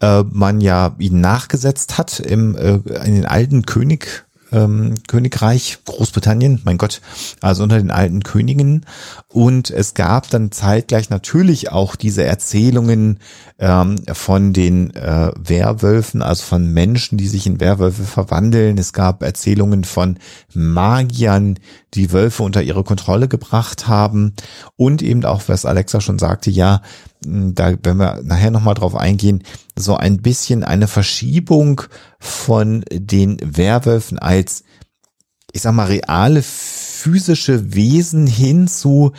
[0.00, 6.60] äh, man ja ihnen nachgesetzt hat im äh, in den alten König ähm, Königreich Großbritannien,
[6.64, 7.00] mein Gott,
[7.40, 8.86] also unter den alten Königen.
[9.30, 13.18] Und es gab dann zeitgleich natürlich auch diese Erzählungen
[13.58, 18.78] ähm, von den äh, Werwölfen, also von Menschen, die sich in Werwölfe verwandeln.
[18.78, 20.18] Es gab Erzählungen von
[20.54, 21.58] Magiern,
[21.92, 24.32] die Wölfe unter ihre Kontrolle gebracht haben.
[24.76, 26.80] Und eben auch, was Alexa schon sagte, ja,
[27.20, 29.42] da werden wir nachher nochmal drauf eingehen,
[29.76, 31.82] so ein bisschen eine Verschiebung
[32.18, 34.64] von den Werwölfen als,
[35.52, 39.12] ich sag mal, reale physische Wesen hin zu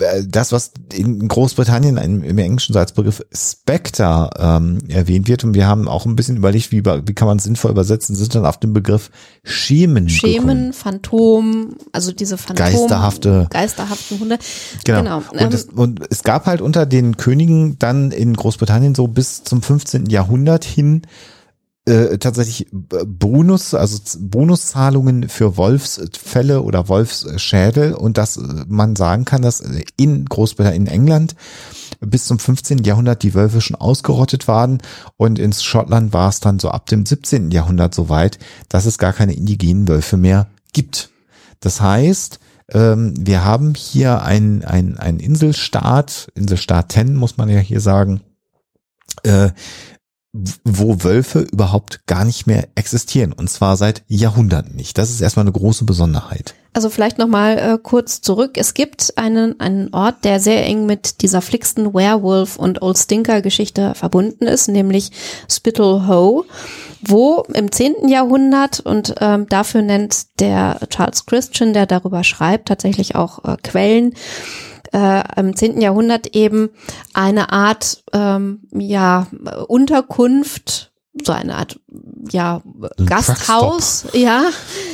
[0.00, 5.44] äh, das, was in Großbritannien im im Englischen so als Begriff Spectre ähm, erwähnt wird.
[5.44, 8.34] Und wir haben auch ein bisschen überlegt, wie, wie kann man es sinnvoll übersetzen, sind
[8.34, 9.10] dann auf den Begriff
[9.42, 10.10] Schemen, gekommen.
[10.10, 14.38] Schemen, Phantom, also diese Phantom, Geisterhafte- geisterhaften Hunde.
[14.84, 15.02] Genau.
[15.02, 15.22] Genau.
[15.30, 19.44] Und, ähm, es, und es gab halt unter den Königen dann in Großbritannien so bis
[19.44, 20.06] zum 15.
[20.06, 21.02] Jahrhundert hin
[21.86, 29.42] äh, tatsächlich Bonus, also Bonuszahlungen für Wolfsfälle oder Wolfsschädel und dass äh, man sagen kann,
[29.42, 31.36] dass äh, in Großbritannien, in England
[32.00, 32.84] bis zum 15.
[32.84, 34.78] Jahrhundert die Wölfe schon ausgerottet waren
[35.18, 37.50] und in Schottland war es dann so ab dem 17.
[37.50, 41.10] Jahrhundert so weit, dass es gar keine indigenen Wölfe mehr gibt.
[41.60, 42.40] Das heißt,
[42.72, 48.22] ähm, wir haben hier ein, ein, ein Inselstaat, Inselstaaten muss man ja hier sagen,
[49.22, 49.50] äh,
[50.64, 53.32] wo Wölfe überhaupt gar nicht mehr existieren.
[53.32, 54.98] Und zwar seit Jahrhunderten nicht.
[54.98, 56.54] Das ist erstmal eine große Besonderheit.
[56.72, 58.52] Also vielleicht noch mal äh, kurz zurück.
[58.56, 63.42] Es gibt einen, einen Ort, der sehr eng mit dieser Flixton Werewolf und Old Stinker
[63.42, 65.12] Geschichte verbunden ist, nämlich
[65.48, 66.44] Spittle Hoe,
[67.00, 68.08] wo im 10.
[68.08, 74.14] Jahrhundert und ähm, dafür nennt der Charles Christian, der darüber schreibt, tatsächlich auch äh, Quellen,
[74.94, 75.80] äh, im 10.
[75.80, 76.70] Jahrhundert eben
[77.12, 79.26] eine Art ähm, ja
[79.66, 80.92] Unterkunft,
[81.24, 81.80] so eine Art
[82.30, 82.62] ja
[82.98, 84.44] Ein Gasthaus, ja,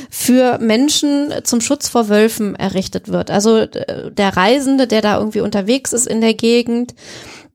[0.09, 3.31] für Menschen zum Schutz vor Wölfen errichtet wird.
[3.31, 6.95] Also äh, der Reisende, der da irgendwie unterwegs ist in der Gegend,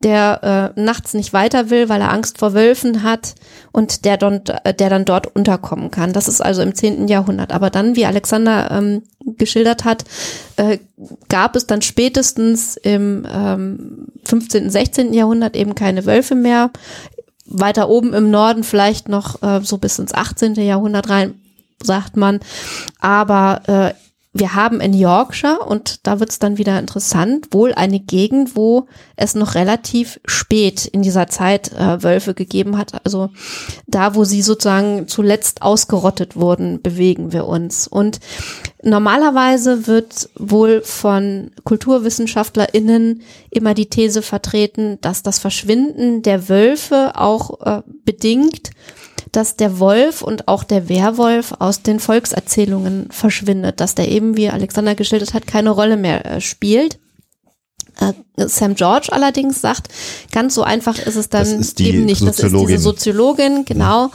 [0.04, 3.36] der äh, nachts nicht weiter will, weil er Angst vor Wölfen hat
[3.72, 6.14] und der, don, der dann dort unterkommen kann.
[6.14, 7.52] Das ist also im zehnten Jahrhundert.
[7.54, 10.04] Aber dann, wie Alexander ähm, geschildert hat,
[10.58, 10.80] äh,
[11.30, 15.14] gab es dann spätestens im ähm, 15., 16.
[15.14, 16.72] Jahrhundert eben keine Wölfe mehr.
[17.46, 20.56] Weiter oben im Norden vielleicht noch äh, so bis ins 18.
[20.56, 21.36] Jahrhundert rein,
[21.82, 22.40] sagt man.
[23.00, 24.05] Aber äh,
[24.38, 28.88] wir haben in Yorkshire, und da wird es dann wieder interessant, wohl eine Gegend, wo
[29.16, 33.06] es noch relativ spät in dieser Zeit äh, Wölfe gegeben hat.
[33.06, 33.30] Also
[33.88, 37.88] da, wo sie sozusagen zuletzt ausgerottet wurden, bewegen wir uns.
[37.88, 38.20] Und
[38.84, 43.22] normalerweise wird wohl von KulturwissenschaftlerInnen
[43.52, 48.72] immer die These vertreten, dass das Verschwinden der Wölfe auch äh, bedingt
[49.36, 54.50] dass der Wolf und auch der Werwolf aus den Volkserzählungen verschwindet, dass der eben, wie
[54.50, 57.00] Alexander geschildert hat, keine Rolle mehr äh, spielt.
[58.00, 58.14] Äh,
[58.48, 59.90] Sam George allerdings sagt,
[60.32, 62.22] ganz so einfach ist es dann ist eben nicht.
[62.26, 64.12] Das ist diese Soziologin, genau,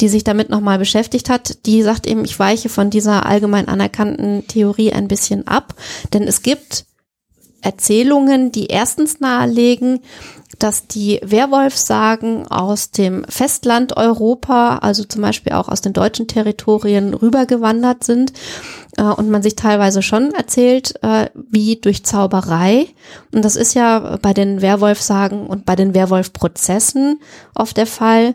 [0.00, 1.66] die sich damit nochmal beschäftigt hat.
[1.66, 5.74] Die sagt eben, ich weiche von dieser allgemein anerkannten Theorie ein bisschen ab,
[6.12, 6.84] denn es gibt
[7.62, 10.00] Erzählungen, die erstens nahelegen,
[10.58, 17.14] dass die Werwolfsagen aus dem Festland Europa, also zum Beispiel auch aus den deutschen Territorien
[17.14, 18.32] rübergewandert sind
[18.96, 22.88] äh, und man sich teilweise schon erzählt, äh, wie durch Zauberei.
[23.32, 27.20] Und das ist ja bei den Werwolfsagen und bei den Werwolfprozessen
[27.54, 28.34] oft der Fall,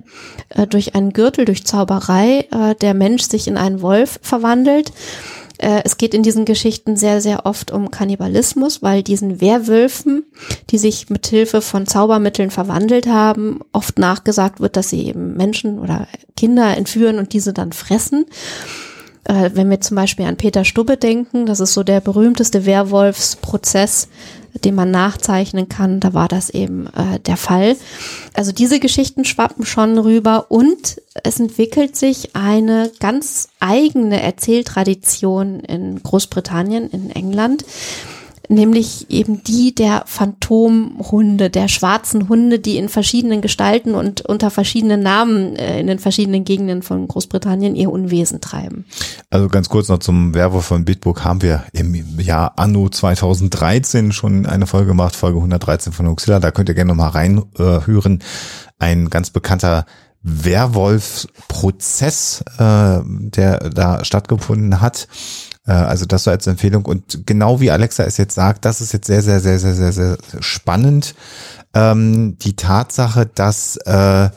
[0.50, 4.92] äh, durch einen Gürtel, durch Zauberei, äh, der Mensch sich in einen Wolf verwandelt.
[5.58, 10.26] Äh, es geht in diesen Geschichten sehr, sehr oft um Kannibalismus, weil diesen Werwölfen,
[10.70, 15.80] die sich mit Hilfe von Zaubermitteln verwandelt haben, oft nachgesagt wird, dass sie eben Menschen
[15.80, 18.26] oder Kinder entführen und diese dann fressen.
[19.26, 24.08] Äh, wenn wir zum Beispiel an Peter Stubbe denken, das ist so der berühmteste Werwolfsprozess,
[24.64, 27.76] den man nachzeichnen kann, da war das eben äh, der Fall.
[28.34, 36.02] Also diese Geschichten schwappen schon rüber und es entwickelt sich eine ganz eigene Erzähltradition in
[36.02, 37.66] Großbritannien, in England,
[38.50, 45.02] nämlich eben die der Phantomhunde, der schwarzen Hunde, die in verschiedenen Gestalten und unter verschiedenen
[45.02, 48.86] Namen äh, in den verschiedenen Gegenden von Großbritannien ihr Unwesen treiben.
[49.30, 54.46] Also ganz kurz noch zum Werwolf von Bitburg haben wir im Jahr Anno 2013 schon
[54.46, 58.20] eine Folge gemacht, Folge 113 von Huxilla, da könnt ihr gerne noch mal reinhören.
[58.78, 59.86] Ein ganz bekannter
[60.26, 65.08] Werwolf-Prozess, äh, der da stattgefunden hat.
[65.66, 66.86] Äh, also das so als Empfehlung.
[66.86, 69.92] Und genau wie Alexa es jetzt sagt, das ist jetzt sehr, sehr, sehr, sehr, sehr,
[69.92, 71.16] sehr spannend.
[71.74, 74.30] Ähm, die Tatsache, dass äh,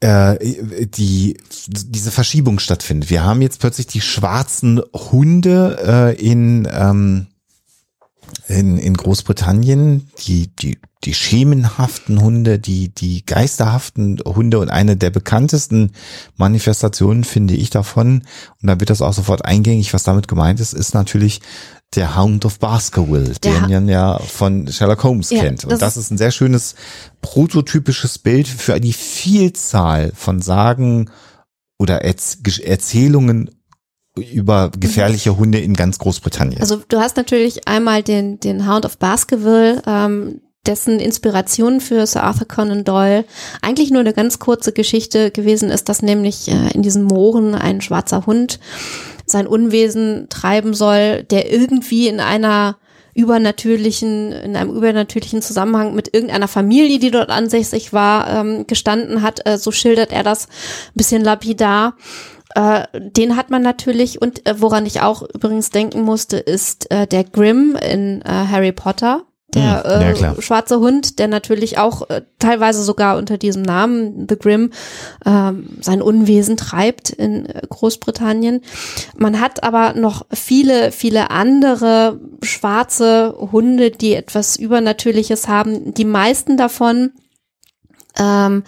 [0.00, 3.10] äh, die diese Verschiebung stattfindet.
[3.10, 7.26] Wir haben jetzt plötzlich die schwarzen Hunde äh, in ähm,
[8.48, 15.10] in, in Großbritannien, die, die, die schemenhaften Hunde, die, die geisterhaften Hunde und eine der
[15.10, 15.92] bekanntesten
[16.36, 18.24] Manifestationen finde ich davon,
[18.60, 21.40] und da wird das auch sofort eingängig, was damit gemeint ist, ist natürlich
[21.94, 25.64] der Hound of Baskerville, den man ja von Sherlock Holmes ja, kennt.
[25.64, 26.76] Und das, das ist ein sehr schönes
[27.20, 31.10] prototypisches Bild für die Vielzahl von Sagen
[31.78, 33.50] oder Erzählungen
[34.20, 36.60] über gefährliche Hunde in ganz Großbritannien.
[36.60, 42.22] Also du hast natürlich einmal den, den Hound of Baskerville, ähm, dessen Inspiration für Sir
[42.22, 43.24] Arthur Conan Doyle
[43.62, 47.80] eigentlich nur eine ganz kurze Geschichte gewesen ist, dass nämlich äh, in diesen Mooren ein
[47.80, 48.60] schwarzer Hund
[49.24, 52.76] sein Unwesen treiben soll, der irgendwie in einer
[53.14, 59.46] übernatürlichen, in einem übernatürlichen Zusammenhang mit irgendeiner Familie, die dort ansässig war, ähm, gestanden hat.
[59.46, 61.96] Äh, so schildert er das ein bisschen lapidar.
[62.54, 67.06] Äh, den hat man natürlich und äh, woran ich auch übrigens denken musste, ist äh,
[67.06, 69.22] der Grimm in äh, Harry Potter.
[69.54, 74.26] Der hm, ja, äh, schwarze Hund, der natürlich auch äh, teilweise sogar unter diesem Namen
[74.28, 74.70] The Grimm
[75.26, 78.60] ähm, sein Unwesen treibt in äh, Großbritannien.
[79.16, 85.94] Man hat aber noch viele, viele andere schwarze Hunde, die etwas Übernatürliches haben.
[85.94, 87.12] Die meisten davon
[88.18, 88.62] ähm,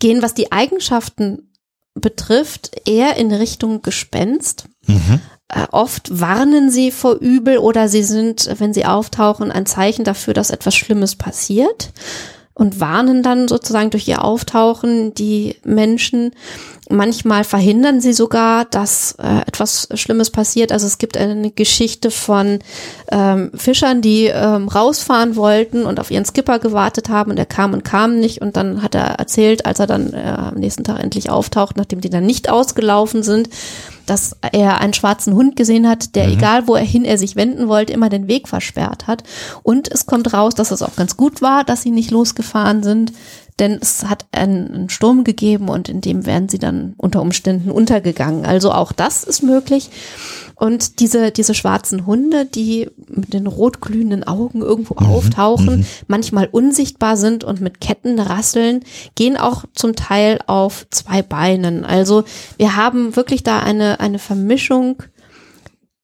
[0.00, 1.50] gehen, was die Eigenschaften
[1.94, 4.66] betrifft, eher in Richtung Gespenst.
[4.86, 5.20] Mhm.
[5.48, 10.34] Äh, oft warnen sie vor Übel oder sie sind, wenn sie auftauchen, ein Zeichen dafür,
[10.34, 11.92] dass etwas Schlimmes passiert
[12.54, 16.30] und warnen dann sozusagen durch ihr Auftauchen die Menschen.
[16.88, 20.70] Manchmal verhindern sie sogar, dass äh, etwas Schlimmes passiert.
[20.70, 22.60] Also es gibt eine Geschichte von
[23.10, 27.72] ähm, Fischern, die ähm, rausfahren wollten und auf ihren Skipper gewartet haben und er kam
[27.72, 28.40] und kam nicht.
[28.40, 32.00] Und dann hat er erzählt, als er dann äh, am nächsten Tag endlich auftaucht, nachdem
[32.00, 33.48] die dann nicht ausgelaufen sind,
[34.06, 38.08] dass er einen schwarzen Hund gesehen hat, der egal wohin er sich wenden wollte, immer
[38.08, 39.24] den Weg versperrt hat.
[39.62, 43.12] Und es kommt raus, dass es auch ganz gut war, dass sie nicht losgefahren sind,
[43.58, 48.44] denn es hat einen Sturm gegeben und in dem wären sie dann unter Umständen untergegangen.
[48.44, 49.90] Also auch das ist möglich.
[50.56, 57.42] Und diese, diese schwarzen Hunde, die mit den rotglühenden Augen irgendwo auftauchen, manchmal unsichtbar sind
[57.42, 61.84] und mit Ketten rasseln, gehen auch zum Teil auf zwei Beinen.
[61.84, 62.24] Also
[62.56, 65.02] wir haben wirklich da eine, eine Vermischung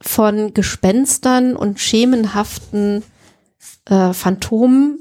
[0.03, 3.05] von Gespenstern und schemenhaften
[3.85, 4.99] äh, Phantomhunden,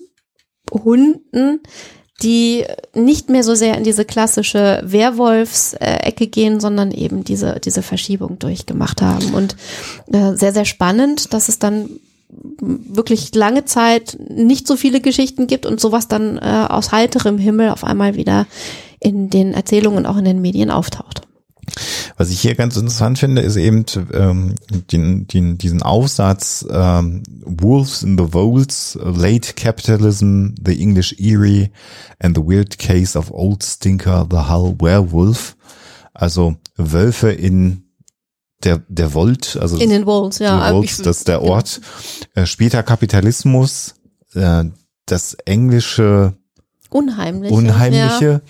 [2.21, 8.39] die nicht mehr so sehr in diese klassische Werwolfs-Ecke gehen, sondern eben diese, diese Verschiebung
[8.39, 9.33] durchgemacht haben.
[9.33, 9.55] Und
[10.11, 11.89] äh, sehr, sehr spannend, dass es dann
[12.29, 17.69] wirklich lange Zeit nicht so viele Geschichten gibt und sowas dann äh, aus heiterem Himmel
[17.69, 18.45] auf einmal wieder
[18.99, 21.21] in den Erzählungen und auch in den Medien auftaucht.
[22.17, 24.55] Was ich hier ganz interessant finde, ist eben ähm,
[24.91, 31.71] den, den, diesen Aufsatz ähm, Wolves in the Volts, Late Capitalism, The English Eerie
[32.19, 35.55] and the Weird Case of Old Stinker, the Hull Werewolf.
[36.13, 37.83] Also Wölfe in
[38.65, 40.73] der, der Volt, also In den Wolves, ja.
[40.73, 41.79] Wolves, Ich- das ist der Ort.
[42.35, 43.95] Äh, später Kapitalismus,
[44.33, 44.65] äh,
[45.05, 46.33] das englische
[46.89, 47.53] Unheimliche.
[47.53, 48.41] Unheimliche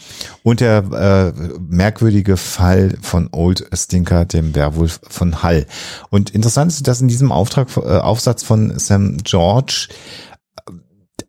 [0.43, 5.65] und der äh, merkwürdige Fall von Old Stinker, dem Werwolf von Hull.
[6.10, 9.89] Und interessant ist, dass in diesem Auftrag, äh, Aufsatz von Sam George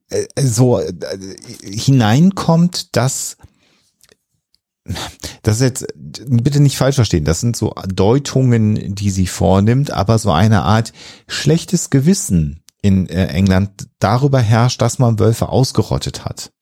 [0.09, 0.92] äh, so äh,
[1.62, 3.37] hineinkommt, dass
[5.42, 10.18] das ist jetzt bitte nicht falsch verstehen, das sind so Deutungen, die sie vornimmt, aber
[10.18, 10.92] so eine Art
[11.29, 16.53] schlechtes Gewissen in äh, England darüber herrscht, dass man Wölfe ausgerottet hat.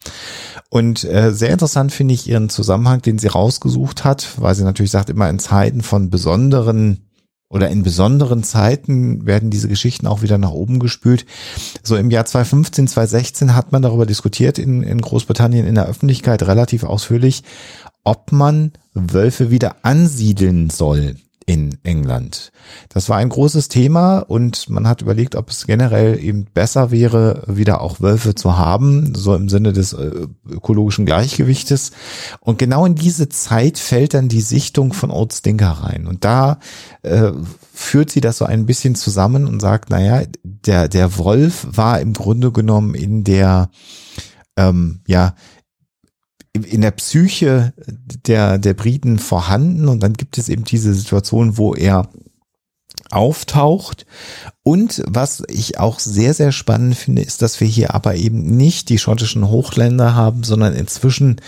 [0.70, 4.90] Und äh, sehr interessant finde ich ihren Zusammenhang, den sie rausgesucht hat, weil sie natürlich
[4.90, 7.04] sagt, immer in Zeiten von besonderen
[7.50, 11.24] oder in besonderen Zeiten werden diese Geschichten auch wieder nach oben gespült.
[11.82, 16.42] So im Jahr 2015, 2016 hat man darüber diskutiert in, in Großbritannien in der Öffentlichkeit
[16.42, 17.44] relativ ausführlich,
[18.04, 21.16] ob man Wölfe wieder ansiedeln soll
[21.48, 22.52] in England.
[22.90, 27.42] Das war ein großes Thema und man hat überlegt, ob es generell eben besser wäre,
[27.46, 31.92] wieder auch Wölfe zu haben, so im Sinne des äh, ökologischen Gleichgewichtes.
[32.40, 36.06] Und genau in diese Zeit fällt dann die Sichtung von Old Stinker rein.
[36.06, 36.58] Und da
[37.00, 37.32] äh,
[37.72, 42.12] führt sie das so ein bisschen zusammen und sagt, naja, der, der Wolf war im
[42.12, 43.70] Grunde genommen in der,
[44.58, 45.34] ähm, ja,
[46.64, 47.72] in der Psyche
[48.26, 52.08] der, der Briten vorhanden und dann gibt es eben diese Situation, wo er
[53.10, 54.06] auftaucht.
[54.62, 58.88] Und was ich auch sehr, sehr spannend finde, ist, dass wir hier aber eben nicht
[58.88, 61.40] die schottischen Hochländer haben, sondern inzwischen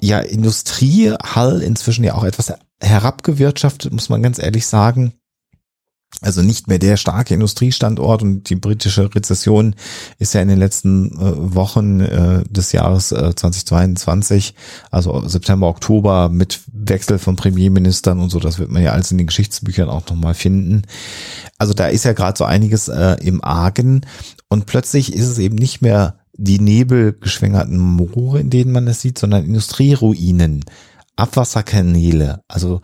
[0.00, 5.14] ja Industrie, Hall inzwischen ja auch etwas herabgewirtschaftet, muss man ganz ehrlich sagen.
[6.20, 9.76] Also nicht mehr der starke Industriestandort und die britische Rezession
[10.18, 14.54] ist ja in den letzten äh, Wochen äh, des Jahres äh, 2022,
[14.90, 19.18] also September, Oktober mit Wechsel von Premierministern und so, das wird man ja alles in
[19.18, 20.82] den Geschichtsbüchern auch nochmal finden.
[21.56, 24.04] Also da ist ja gerade so einiges äh, im Argen
[24.48, 29.18] und plötzlich ist es eben nicht mehr die nebelgeschwängerten Moore, in denen man es sieht,
[29.18, 30.64] sondern Industrieruinen,
[31.14, 32.80] Abwasserkanäle, also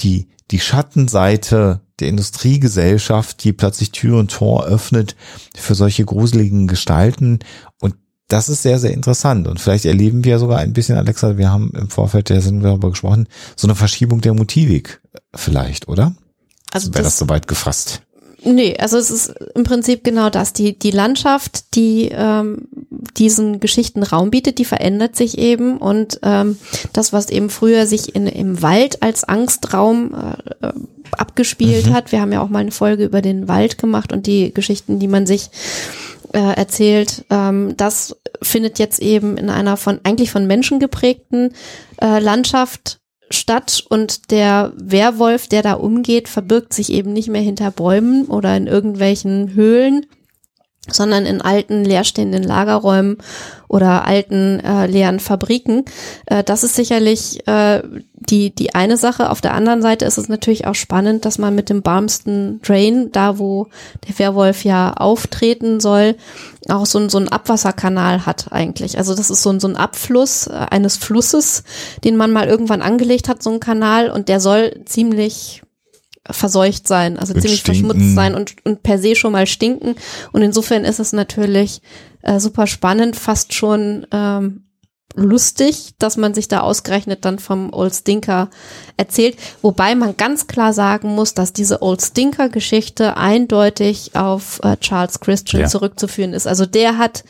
[0.00, 5.16] die, die Schattenseite der Industriegesellschaft, die plötzlich Tür und Tor öffnet
[5.56, 7.40] für solche gruseligen Gestalten.
[7.80, 7.96] Und
[8.28, 9.48] das ist sehr, sehr interessant.
[9.48, 12.90] Und vielleicht erleben wir sogar ein bisschen, Alexa, wir haben im Vorfeld der Sendung darüber
[12.90, 15.00] gesprochen, so eine Verschiebung der Motivik
[15.34, 16.14] vielleicht, oder?
[16.72, 18.02] Also Wäre das das, soweit gefasst?
[18.52, 20.52] Nee, also es ist im Prinzip genau das.
[20.52, 22.68] Die, die Landschaft, die ähm,
[23.16, 25.78] diesen Geschichten Raum bietet, die verändert sich eben.
[25.78, 26.58] Und ähm,
[26.92, 30.14] das, was eben früher sich in, im Wald als Angstraum
[30.62, 30.72] äh,
[31.12, 34.52] abgespielt hat, wir haben ja auch mal eine Folge über den Wald gemacht und die
[34.52, 35.50] Geschichten, die man sich
[36.32, 41.52] äh, erzählt, ähm, das findet jetzt eben in einer von eigentlich von Menschen geprägten
[42.00, 42.98] äh, Landschaft
[43.30, 48.56] statt und der Werwolf, der da umgeht, verbirgt sich eben nicht mehr hinter Bäumen oder
[48.56, 50.06] in irgendwelchen Höhlen,
[50.90, 53.18] sondern in alten leerstehenden Lagerräumen
[53.68, 55.84] oder alten äh, leeren Fabriken.
[56.26, 57.82] Äh, das ist sicherlich äh,
[58.14, 59.30] die die eine Sache.
[59.30, 63.10] Auf der anderen Seite ist es natürlich auch spannend, dass man mit dem Barmston Drain,
[63.12, 63.66] da wo
[64.06, 66.16] der Werwolf ja auftreten soll,
[66.68, 68.98] auch so, ein- so einen Abwasserkanal hat eigentlich.
[68.98, 71.64] Also das ist so, ein- so ein Abfluss äh, eines Flusses,
[72.04, 75.62] den man mal irgendwann angelegt hat, so ein Kanal, und der soll ziemlich
[76.30, 77.86] verseucht sein, also Und ziemlich stinken.
[77.88, 79.94] verschmutzt sein und, und per se schon mal stinken.
[80.32, 81.82] Und insofern ist es natürlich
[82.22, 84.62] äh, super spannend, fast schon ähm,
[85.14, 88.50] lustig, dass man sich da ausgerechnet dann vom Old Stinker
[88.98, 89.36] erzählt.
[89.62, 95.20] Wobei man ganz klar sagen muss, dass diese Old Stinker Geschichte eindeutig auf äh, Charles
[95.20, 95.68] Christian Ja.
[95.68, 96.46] zurückzuführen ist.
[96.46, 97.24] Also der hat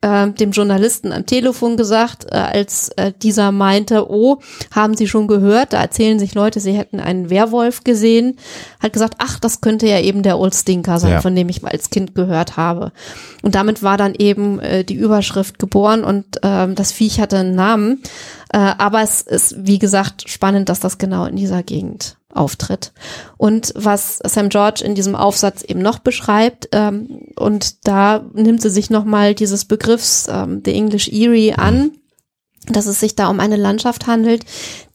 [0.00, 4.38] äh, dem Journalisten am Telefon gesagt, äh, als äh, dieser meinte, oh,
[4.70, 8.36] haben Sie schon gehört, da erzählen sich Leute, sie hätten einen Werwolf gesehen,
[8.80, 11.20] hat gesagt, ach, das könnte ja eben der Old Stinker sein, Ja.
[11.20, 12.92] von dem ich mal als Kind gehört habe.
[13.42, 17.54] Und damit war dann eben äh, die Überschrift geboren und ähm, das Viech hatte einen
[17.56, 18.02] Namen.
[18.52, 22.92] Äh, aber es ist, wie gesagt, spannend, dass das genau in dieser Gegend auftritt.
[23.36, 28.70] Und was Sam George in diesem Aufsatz eben noch beschreibt, ähm, und da nimmt sie
[28.70, 31.92] sich nochmal dieses Begriffs ähm, The English Erie an,
[32.66, 34.44] dass es sich da um eine Landschaft handelt,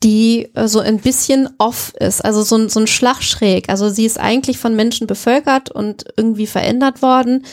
[0.03, 3.69] die äh, so ein bisschen off ist, also so ein, so ein Schlag schräg.
[3.69, 7.45] Also sie ist eigentlich von Menschen bevölkert und irgendwie verändert worden,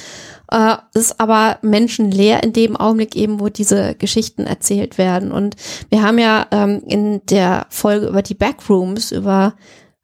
[0.51, 5.33] äh, ist aber menschenleer in dem Augenblick eben, wo diese Geschichten erzählt werden.
[5.33, 5.57] Und
[5.89, 9.55] wir haben ja ähm, in der Folge über die Backrooms, über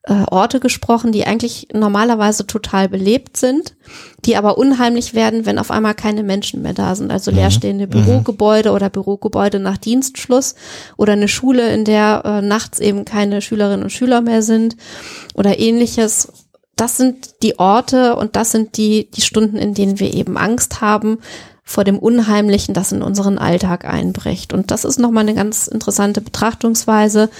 [0.07, 3.75] äh, Orte gesprochen, die eigentlich normalerweise total belebt sind,
[4.25, 7.11] die aber unheimlich werden, wenn auf einmal keine Menschen mehr da sind.
[7.11, 10.55] Also leerstehende Bürogebäude oder Bürogebäude nach Dienstschluss
[10.97, 14.77] oder eine Schule, in der äh, nachts eben keine Schülerinnen und Schüler mehr sind
[15.35, 16.46] oder ähnliches.
[16.77, 20.83] Das sind die Orte und das sind die, die Stunden, in denen wir eben Angst
[20.83, 21.19] haben
[21.65, 24.53] vor dem Unheimlichen, das in unseren Alltag einbricht.
[24.53, 27.31] Und das ist nochmal eine ganz interessante Betrachtungsweise.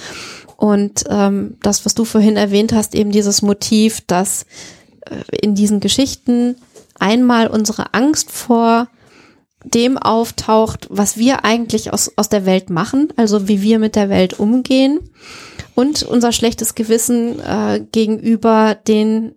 [0.57, 4.47] Und ähm, das, was du vorhin erwähnt hast, eben dieses Motiv, dass
[5.01, 6.55] äh, in diesen Geschichten
[6.99, 8.89] einmal unsere Angst vor
[9.63, 14.09] dem auftaucht, was wir eigentlich aus, aus der Welt machen, also wie wir mit der
[14.09, 14.99] Welt umgehen
[15.77, 19.35] und unser schlechtes Gewissen äh, gegenüber den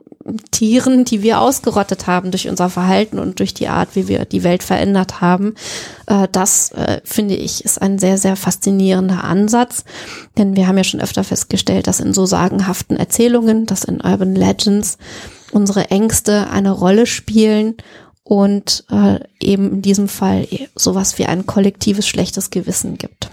[0.51, 4.43] Tieren, die wir ausgerottet haben durch unser Verhalten und durch die Art, wie wir die
[4.43, 5.55] Welt verändert haben.
[6.07, 9.85] Äh, das, äh, finde ich, ist ein sehr, sehr faszinierender Ansatz.
[10.39, 14.35] Denn wir haben ja schon öfter festgestellt, dass in so sagenhaften Erzählungen, dass in Urban
[14.35, 14.97] Legends
[15.53, 17.75] unsere Ängste eine Rolle spielen
[18.25, 23.29] und äh, eben in diesem Fall sowas wie ein kollektives schlechtes Gewissen gibt.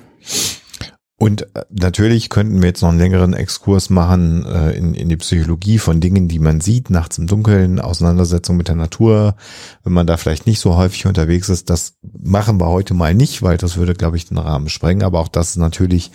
[1.20, 5.18] Und äh, natürlich könnten wir jetzt noch einen längeren Exkurs machen äh, in, in die
[5.18, 9.36] Psychologie von Dingen, die man sieht, nachts im Dunkeln, Auseinandersetzung mit der Natur,
[9.84, 11.72] wenn man da vielleicht nicht so häufig unterwegs ist.
[11.72, 15.02] Das machen wir heute mal nicht, weil das würde, glaube ich, den Rahmen sprengen.
[15.02, 16.12] Aber auch das ist natürlich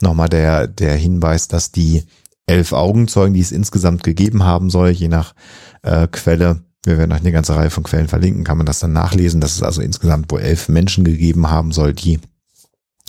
[0.00, 2.04] nochmal der, der Hinweis, dass die
[2.46, 5.34] elf Augenzeugen, die es insgesamt gegeben haben soll, je nach
[5.82, 8.94] äh, Quelle, wir werden euch eine ganze Reihe von Quellen verlinken, kann man das dann
[8.94, 12.18] nachlesen, dass es also insgesamt wohl elf Menschen gegeben haben soll, die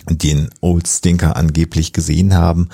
[0.08, 2.68] den Old Stinker angeblich gesehen haben.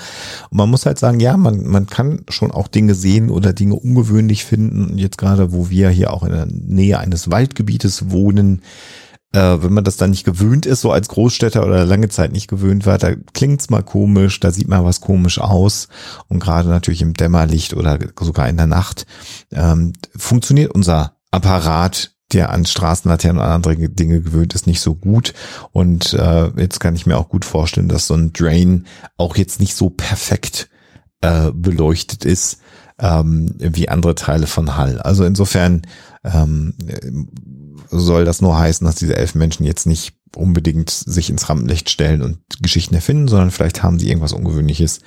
[0.49, 3.75] Und man muss halt sagen, ja, man, man kann schon auch Dinge sehen oder Dinge
[3.75, 4.85] ungewöhnlich finden.
[4.91, 8.61] Und jetzt gerade, wo wir hier auch in der Nähe eines Waldgebietes wohnen,
[9.33, 12.47] äh, wenn man das dann nicht gewöhnt ist, so als Großstädter oder lange Zeit nicht
[12.47, 15.89] gewöhnt war, da klingt's mal komisch, da sieht mal was komisch aus.
[16.27, 19.05] Und gerade natürlich im Dämmerlicht oder sogar in der Nacht
[19.51, 25.33] ähm, funktioniert unser Apparat der an Straßenlaternen und andere Dinge gewöhnt ist, nicht so gut.
[25.71, 29.59] Und äh, jetzt kann ich mir auch gut vorstellen, dass so ein Drain auch jetzt
[29.59, 30.69] nicht so perfekt
[31.21, 32.59] äh, beleuchtet ist
[32.99, 34.99] ähm, wie andere Teile von Hall.
[34.99, 35.83] Also insofern
[36.23, 36.73] ähm,
[37.89, 42.21] soll das nur heißen, dass diese elf Menschen jetzt nicht unbedingt sich ins Rampenlicht stellen
[42.21, 44.99] und Geschichten erfinden, sondern vielleicht haben sie irgendwas Ungewöhnliches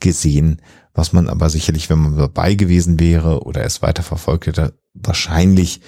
[0.00, 0.62] gesehen,
[0.94, 5.80] was man aber sicherlich, wenn man dabei gewesen wäre oder es weiter verfolgt hätte, wahrscheinlich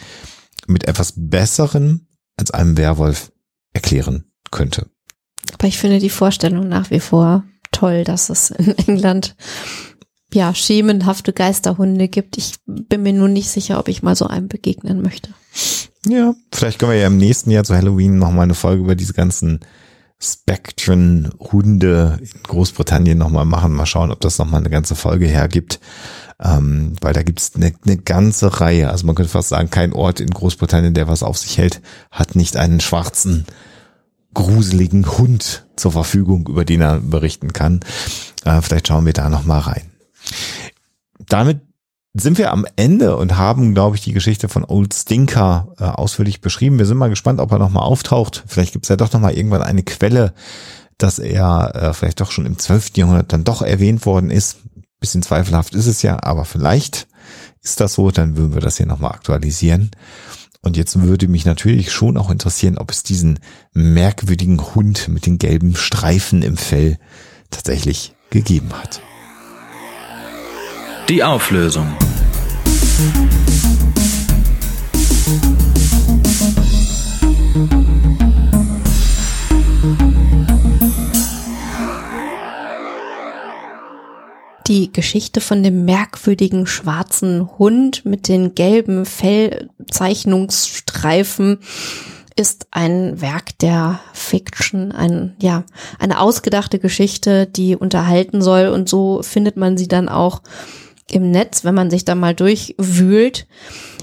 [0.71, 3.33] mit etwas Besseren als einem Werwolf
[3.73, 4.87] erklären könnte.
[5.53, 9.37] Aber ich finde die Vorstellung nach wie vor toll, dass es in England
[10.33, 12.37] ja schemenhafte Geisterhunde gibt.
[12.37, 15.31] Ich bin mir nur nicht sicher, ob ich mal so einem begegnen möchte.
[16.07, 19.13] Ja, vielleicht können wir ja im nächsten Jahr zu Halloween nochmal eine Folge über diese
[19.13, 19.61] ganzen
[20.23, 23.73] Spectrum-Hunde in Großbritannien nochmal machen.
[23.73, 25.81] Mal schauen, ob das nochmal eine ganze Folge hergibt.
[26.43, 28.91] Ähm, weil da gibt's eine, eine ganze Reihe.
[28.91, 32.35] Also man könnte fast sagen, kein Ort in Großbritannien, der was auf sich hält, hat
[32.35, 33.45] nicht einen schwarzen,
[34.33, 37.81] gruseligen Hund zur Verfügung, über den er berichten kann.
[38.45, 39.91] Äh, vielleicht schauen wir da nochmal rein.
[41.29, 41.61] Damit
[42.15, 46.41] sind wir am Ende und haben, glaube ich, die Geschichte von Old Stinker äh, ausführlich
[46.41, 46.79] beschrieben.
[46.79, 48.45] Wir sind mal gespannt, ob er nochmal auftaucht.
[48.47, 50.33] Vielleicht gibt es ja doch nochmal irgendwann eine Quelle,
[50.99, 52.97] dass er äh, vielleicht doch schon im 12.
[52.97, 54.59] Jahrhundert dann doch erwähnt worden ist.
[55.01, 57.09] Bisschen zweifelhaft ist es ja, aber vielleicht
[57.63, 59.91] ist das so, dann würden wir das hier nochmal aktualisieren.
[60.63, 63.39] Und jetzt würde mich natürlich schon auch interessieren, ob es diesen
[63.73, 66.99] merkwürdigen Hund mit den gelben Streifen im Fell
[67.51, 69.01] tatsächlich gegeben hat.
[71.09, 71.97] Die Auflösung.
[84.71, 91.59] Die Geschichte von dem merkwürdigen schwarzen Hund mit den gelben Fellzeichnungsstreifen
[92.37, 95.65] ist ein Werk der Fiction, ein, ja,
[95.99, 98.69] eine ausgedachte Geschichte, die unterhalten soll.
[98.69, 100.41] Und so findet man sie dann auch
[101.13, 103.47] im Netz, wenn man sich da mal durchwühlt.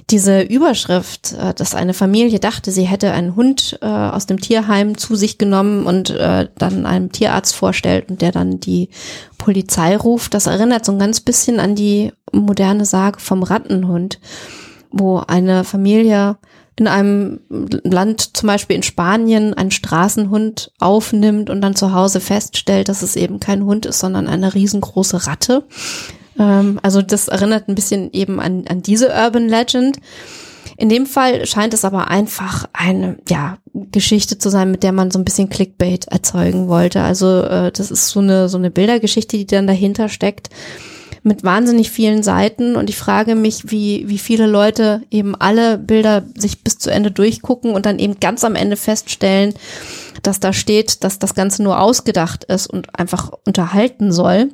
[0.10, 4.98] Diese Überschrift, äh, dass eine Familie dachte, sie hätte einen Hund äh, aus dem Tierheim
[4.98, 8.90] zu sich genommen und äh, dann einem Tierarzt vorstellt und der dann die
[9.38, 14.20] Polizei ruft, das erinnert so ein ganz bisschen an die moderne Sage vom Rattenhund,
[14.92, 16.38] wo eine Familie
[16.80, 22.88] in einem Land, zum Beispiel in Spanien, einen Straßenhund aufnimmt und dann zu Hause feststellt,
[22.88, 25.64] dass es eben kein Hund ist, sondern eine riesengroße Ratte.
[26.40, 29.98] Ähm, also das erinnert ein bisschen eben an, an diese Urban Legend.
[30.78, 35.10] In dem Fall scheint es aber einfach eine ja, Geschichte zu sein, mit der man
[35.10, 37.02] so ein bisschen Clickbait erzeugen wollte.
[37.02, 40.50] Also äh, das ist so eine, so eine Bildergeschichte, die dann dahinter steckt
[41.28, 46.24] mit wahnsinnig vielen Seiten und ich frage mich, wie, wie viele Leute eben alle Bilder
[46.36, 49.54] sich bis zu Ende durchgucken und dann eben ganz am Ende feststellen,
[50.24, 54.50] dass da steht, dass das Ganze nur ausgedacht ist und einfach unterhalten soll.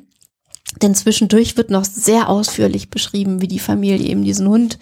[0.82, 4.78] Denn zwischendurch wird noch sehr ausführlich beschrieben, wie die Familie eben diesen Hund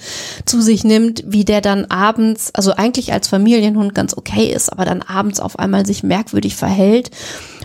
[0.47, 4.84] zu sich nimmt, wie der dann abends, also eigentlich als Familienhund ganz okay ist, aber
[4.84, 7.11] dann abends auf einmal sich merkwürdig verhält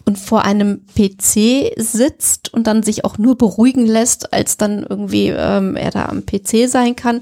[0.06, 5.28] und vor einem PC sitzt und dann sich auch nur beruhigen lässt, als dann irgendwie
[5.28, 7.22] ähm, er da am PC sein kann.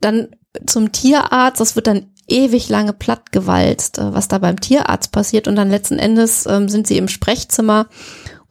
[0.00, 0.28] Dann
[0.66, 5.56] zum Tierarzt, das wird dann ewig lange plattgewalzt, äh, was da beim Tierarzt passiert und
[5.56, 7.86] dann letzten Endes ähm, sind sie im Sprechzimmer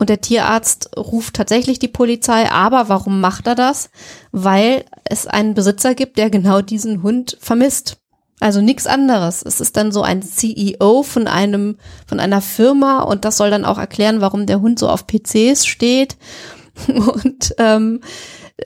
[0.01, 3.91] und der Tierarzt ruft tatsächlich die Polizei, aber warum macht er das?
[4.31, 7.97] Weil es einen Besitzer gibt, der genau diesen Hund vermisst.
[8.39, 9.43] Also nichts anderes.
[9.45, 11.77] Es ist dann so ein CEO von einem,
[12.07, 15.67] von einer Firma und das soll dann auch erklären, warum der Hund so auf PCs
[15.67, 16.17] steht.
[16.87, 18.01] Und ähm,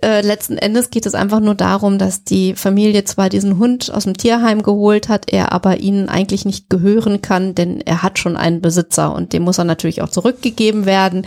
[0.01, 4.03] äh, letzten Endes geht es einfach nur darum, dass die Familie zwar diesen Hund aus
[4.03, 8.37] dem Tierheim geholt hat, er aber ihnen eigentlich nicht gehören kann, denn er hat schon
[8.37, 11.25] einen Besitzer und dem muss er natürlich auch zurückgegeben werden.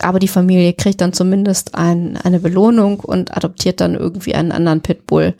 [0.00, 4.80] Aber die Familie kriegt dann zumindest ein, eine Belohnung und adoptiert dann irgendwie einen anderen
[4.80, 5.34] Pitbull.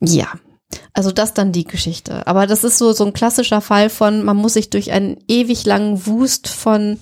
[0.00, 0.28] Ja,
[0.92, 2.26] also das dann die Geschichte.
[2.26, 5.64] Aber das ist so, so ein klassischer Fall von, man muss sich durch einen ewig
[5.64, 6.98] langen Wust von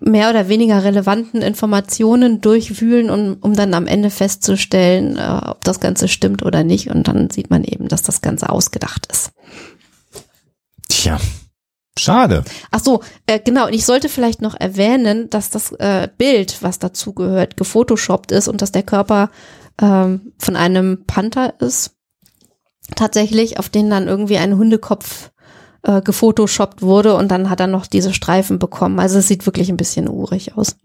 [0.00, 5.80] mehr oder weniger relevanten Informationen durchwühlen, um, um dann am Ende festzustellen, äh, ob das
[5.80, 6.90] Ganze stimmt oder nicht.
[6.90, 9.32] Und dann sieht man eben, dass das Ganze ausgedacht ist.
[10.88, 11.18] Tja,
[11.98, 12.44] schade.
[12.70, 13.66] Ach so, äh, genau.
[13.66, 18.48] Und ich sollte vielleicht noch erwähnen, dass das äh, Bild, was dazu gehört, gefotoshoppt ist
[18.48, 19.30] und dass der Körper
[19.80, 21.96] ähm, von einem Panther ist
[22.96, 25.30] tatsächlich, auf denen dann irgendwie ein Hundekopf
[25.82, 28.98] äh, gefotoshoppt wurde und dann hat er noch diese Streifen bekommen.
[28.98, 30.76] Also es sieht wirklich ein bisschen urig aus.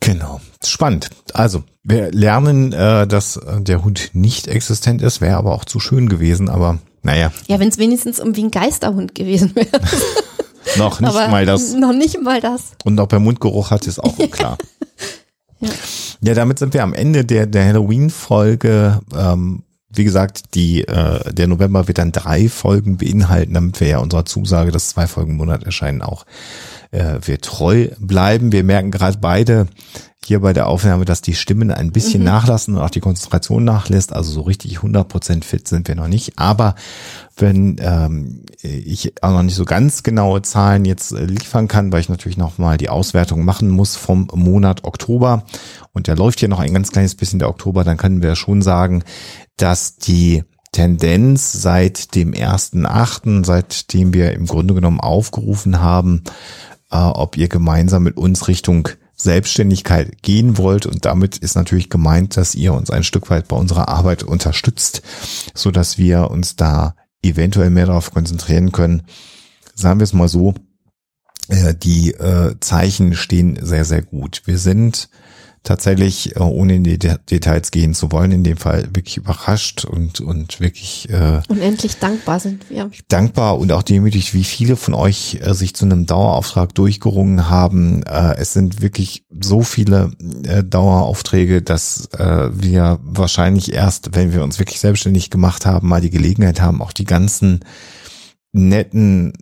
[0.00, 1.10] Genau, spannend.
[1.32, 6.08] Also wir lernen, äh, dass der Hund nicht existent ist, wäre aber auch zu schön
[6.08, 7.32] gewesen, aber naja.
[7.48, 9.68] Ja, wenn es wenigstens irgendwie ein Geisterhund gewesen wäre.
[10.76, 11.74] noch nicht aber mal das.
[11.74, 12.72] Noch nicht mal das.
[12.84, 14.58] Und ob er Mundgeruch hat, ist auch klar.
[15.60, 15.70] ja.
[16.20, 19.00] ja, damit sind wir am Ende der, der Halloween-Folge.
[19.16, 19.64] Ähm,
[19.94, 24.24] wie gesagt, die, äh, der November wird dann drei Folgen beinhalten, damit wir ja unserer
[24.24, 26.24] Zusage, dass zwei Folgen im Monat erscheinen, auch
[26.92, 28.52] äh, wir treu bleiben.
[28.52, 29.66] Wir merken gerade beide
[30.24, 32.26] hier bei der Aufnahme, dass die Stimmen ein bisschen mhm.
[32.26, 34.12] nachlassen und auch die Konzentration nachlässt.
[34.12, 36.38] Also so richtig 100% fit sind wir noch nicht.
[36.38, 36.76] Aber
[37.36, 42.00] wenn ähm, ich auch noch nicht so ganz genaue Zahlen jetzt äh, liefern kann, weil
[42.00, 45.44] ich natürlich noch mal die Auswertung machen muss vom Monat Oktober
[45.92, 48.62] und der läuft hier noch ein ganz kleines bisschen der Oktober, dann können wir schon
[48.62, 49.02] sagen,
[49.56, 56.22] dass die Tendenz seit dem ersten Achten, seitdem wir im Grunde genommen aufgerufen haben,
[56.92, 60.86] äh, ob ihr gemeinsam mit uns Richtung Selbstständigkeit gehen wollt.
[60.86, 65.02] Und damit ist natürlich gemeint, dass ihr uns ein Stück weit bei unserer Arbeit unterstützt,
[65.54, 69.02] so dass wir uns da eventuell mehr darauf konzentrieren können.
[69.74, 70.54] Sagen wir es mal so,
[71.48, 74.42] äh, die äh, Zeichen stehen sehr, sehr gut.
[74.44, 75.08] Wir sind
[75.62, 80.20] tatsächlich, äh, ohne in die Details gehen zu wollen, in dem Fall wirklich überrascht und,
[80.20, 82.90] und wirklich äh, unendlich dankbar sind wir.
[83.08, 88.02] Dankbar und auch demütig, wie viele von euch äh, sich zu einem Dauerauftrag durchgerungen haben.
[88.02, 90.12] Äh, es sind wirklich so viele
[90.44, 96.00] äh, Daueraufträge, dass äh, wir wahrscheinlich erst, wenn wir uns wirklich selbstständig gemacht haben, mal
[96.00, 97.60] die Gelegenheit haben, auch die ganzen
[98.52, 99.32] netten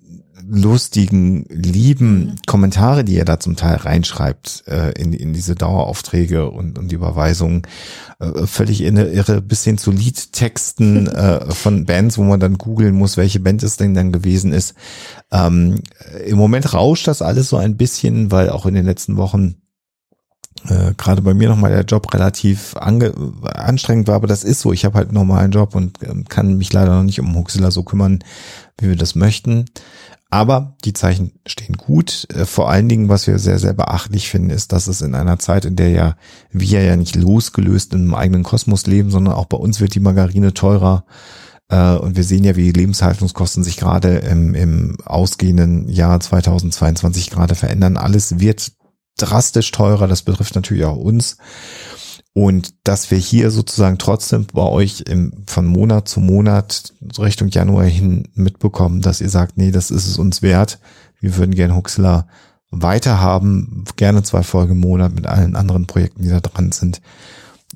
[0.51, 6.79] lustigen, lieben Kommentare, die er da zum Teil reinschreibt äh, in, in diese Daueraufträge und,
[6.79, 7.63] und die Überweisungen,
[8.19, 12.95] äh, völlig irre, irre, bis hin zu Liedtexten äh, von Bands, wo man dann googeln
[12.95, 14.75] muss, welche Band es denn dann gewesen ist.
[15.31, 15.83] Ähm,
[16.27, 19.55] Im Moment rauscht das alles so ein bisschen, weil auch in den letzten Wochen
[20.69, 24.73] äh, gerade bei mir nochmal der Job relativ ange anstrengend war, aber das ist so.
[24.73, 27.71] Ich habe halt einen normalen Job und äh, kann mich leider noch nicht um Huxilla
[27.71, 28.23] so kümmern,
[28.79, 29.67] wie wir das möchten.
[30.31, 32.29] Aber die Zeichen stehen gut.
[32.33, 35.39] Äh, vor allen Dingen, was wir sehr, sehr beachtlich finden, ist, dass es in einer
[35.41, 36.17] Zeit, in der ja
[36.51, 40.01] wir ja nicht losgelöst in einem eigenen Kosmos leben, sondern auch bei uns wird die
[40.01, 41.05] Margarine teurer.
[41.69, 47.31] Äh, und wir sehen ja, wie die Lebenshaltungskosten sich gerade im, im ausgehenden Jahr 2022
[47.31, 47.97] gerade verändern.
[47.97, 48.73] Alles wird
[49.19, 50.07] drastisch teurer.
[50.07, 51.39] Das betrifft natürlich auch uns.
[52.33, 57.85] Und dass wir hier sozusagen trotzdem bei euch im, von Monat zu Monat Richtung Januar
[57.85, 60.79] hin mitbekommen, dass ihr sagt, nee, das ist es uns wert.
[61.19, 62.29] Wir würden gerne Huxler
[62.71, 67.03] weiterhaben, gerne zwei Folgen im Monat mit allen anderen Projekten, die da dran sind.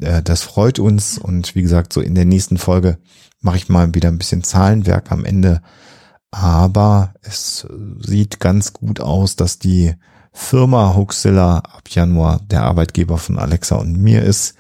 [0.00, 2.98] Äh, das freut uns und wie gesagt, so in der nächsten Folge
[3.40, 5.62] mache ich mal wieder ein bisschen Zahlenwerk am Ende.
[6.30, 7.66] Aber es
[8.00, 9.94] sieht ganz gut aus, dass die
[10.36, 14.56] Firma Hoaxilla ab Januar der Arbeitgeber von Alexa und mir ist.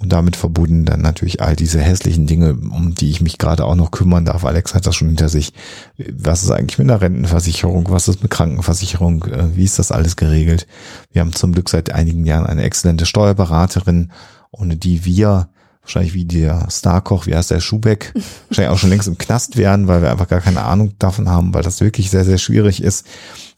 [0.00, 3.74] Und damit verbunden dann natürlich all diese hässlichen Dinge, um die ich mich gerade auch
[3.74, 4.44] noch kümmern darf.
[4.44, 5.52] Alexa hat das schon hinter sich.
[5.96, 7.90] Was ist eigentlich mit einer Rentenversicherung?
[7.90, 9.24] Was ist mit Krankenversicherung?
[9.24, 10.68] Äh, wie ist das alles geregelt?
[11.10, 14.12] Wir haben zum Glück seit einigen Jahren eine exzellente Steuerberaterin,
[14.52, 15.48] ohne die wir
[15.82, 18.14] wahrscheinlich wie der Starkoch, wie heißt der Schubeck,
[18.48, 21.54] wahrscheinlich auch schon längst im Knast wären, weil wir einfach gar keine Ahnung davon haben,
[21.54, 23.04] weil das wirklich sehr, sehr schwierig ist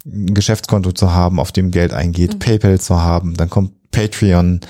[0.06, 2.38] ein Geschäftskonto zu haben, auf dem Geld eingeht, mhm.
[2.38, 4.60] PayPal zu haben, dann kommt Patreon.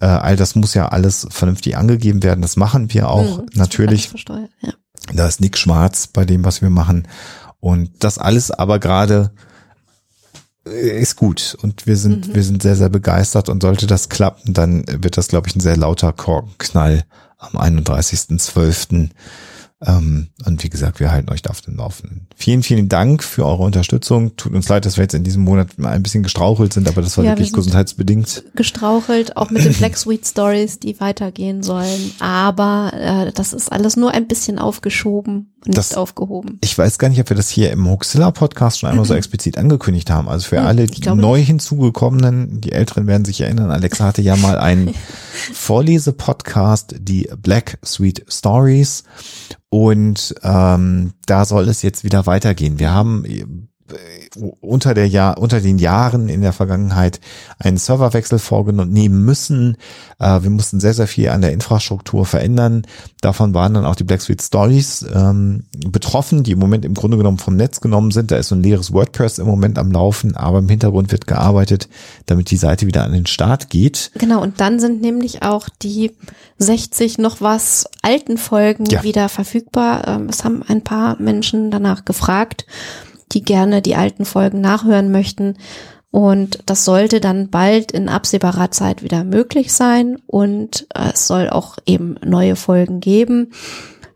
[0.00, 2.42] Äh, all das muss ja alles vernünftig angegeben werden.
[2.42, 4.12] Das machen wir auch mhm, natürlich.
[4.62, 4.72] Ja.
[5.14, 7.06] Da ist nichts schwarz bei dem, was wir machen.
[7.60, 9.32] Und das alles aber gerade
[10.66, 12.34] äh, ist gut und wir sind mhm.
[12.34, 15.60] wir sind sehr sehr begeistert und sollte das klappen, dann wird das glaube ich ein
[15.60, 17.04] sehr lauter Korkenknall
[17.38, 19.10] am 31.12.
[19.84, 22.28] Ähm, und wie gesagt, wir halten euch da auf dem Laufenden.
[22.36, 24.36] Vielen, vielen Dank für eure Unterstützung.
[24.36, 27.02] Tut uns leid, dass wir jetzt in diesem Monat mal ein bisschen gestrauchelt sind, aber
[27.02, 28.44] das war ja, wirklich gesundheitsbedingt.
[28.54, 32.12] Gestrauchelt, auch mit den Black Sweet Stories, die weitergehen sollen.
[32.20, 36.58] Aber äh, das ist alles nur ein bisschen aufgeschoben und das, nicht aufgehoben.
[36.62, 39.58] Ich weiß gar nicht, ob wir das hier im Hoaxilla Podcast schon einmal so explizit
[39.58, 40.28] angekündigt haben.
[40.28, 41.46] Also für alle die neu nicht.
[41.46, 44.94] hinzugekommenen, die Älteren werden sich erinnern, Alexa hatte ja mal einen
[45.52, 49.04] Vorlese-Podcast, die Black Sweet Stories.
[49.68, 52.78] Und ähm, da soll es jetzt wieder weitergehen.
[52.78, 53.68] Wir haben
[54.60, 57.20] unter der Jahr, unter den Jahren in der Vergangenheit
[57.58, 58.92] einen Serverwechsel vorgenommen
[59.24, 59.76] müssen.
[60.18, 62.86] Äh, wir mussten sehr, sehr viel an der Infrastruktur verändern.
[63.20, 67.16] Davon waren dann auch die Black Suite Stories ähm, betroffen, die im Moment im Grunde
[67.16, 68.30] genommen vom Netz genommen sind.
[68.30, 71.88] Da ist so ein leeres WordPress im Moment am Laufen, aber im Hintergrund wird gearbeitet,
[72.26, 74.10] damit die Seite wieder an den Start geht.
[74.18, 76.12] Genau, und dann sind nämlich auch die
[76.58, 79.02] 60 noch was alten Folgen ja.
[79.02, 80.06] wieder verfügbar.
[80.06, 82.66] Ähm, es haben ein paar Menschen danach gefragt
[83.32, 85.56] die gerne die alten Folgen nachhören möchten.
[86.10, 90.18] Und das sollte dann bald in absehbarer Zeit wieder möglich sein.
[90.26, 93.52] Und es soll auch eben neue Folgen geben.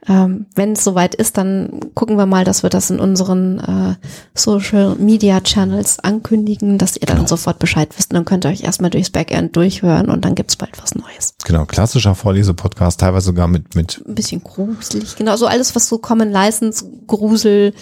[0.08, 3.94] Ähm, Wenn es soweit ist, dann gucken wir mal, dass wir das in unseren äh,
[4.34, 7.28] Social Media Channels ankündigen, dass ihr dann genau.
[7.28, 8.12] sofort Bescheid wisst.
[8.12, 11.34] Und dann könnt ihr euch erstmal durchs Backend durchhören und dann gibt's bald was Neues.
[11.44, 14.02] Genau, klassischer Vorlesepodcast, teilweise sogar mit, mit.
[14.06, 15.36] Ein bisschen gruselig, genau.
[15.36, 17.74] So alles, was so Common License Grusel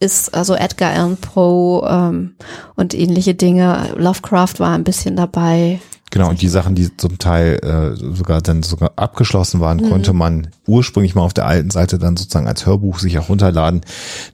[0.00, 2.36] ist, also Edgar Allan Poe ähm,
[2.76, 3.90] und ähnliche Dinge.
[3.96, 5.80] Lovecraft war ein bisschen dabei.
[6.10, 9.90] Genau, und die Sachen, die zum Teil äh, sogar dann sogar abgeschlossen waren, mhm.
[9.90, 13.80] konnte man ursprünglich mal auf der alten Seite dann sozusagen als Hörbuch sich auch runterladen.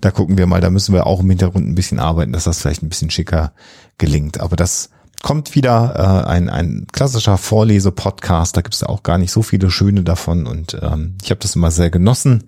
[0.00, 2.60] Da gucken wir mal, da müssen wir auch im Hintergrund ein bisschen arbeiten, dass das
[2.60, 3.52] vielleicht ein bisschen schicker
[3.96, 4.40] gelingt.
[4.40, 4.90] Aber das
[5.22, 8.56] kommt wieder äh, ein, ein klassischer Vorlese-Podcast.
[8.56, 10.46] Da gibt es auch gar nicht so viele schöne davon.
[10.46, 12.44] Und ähm, ich habe das immer sehr genossen,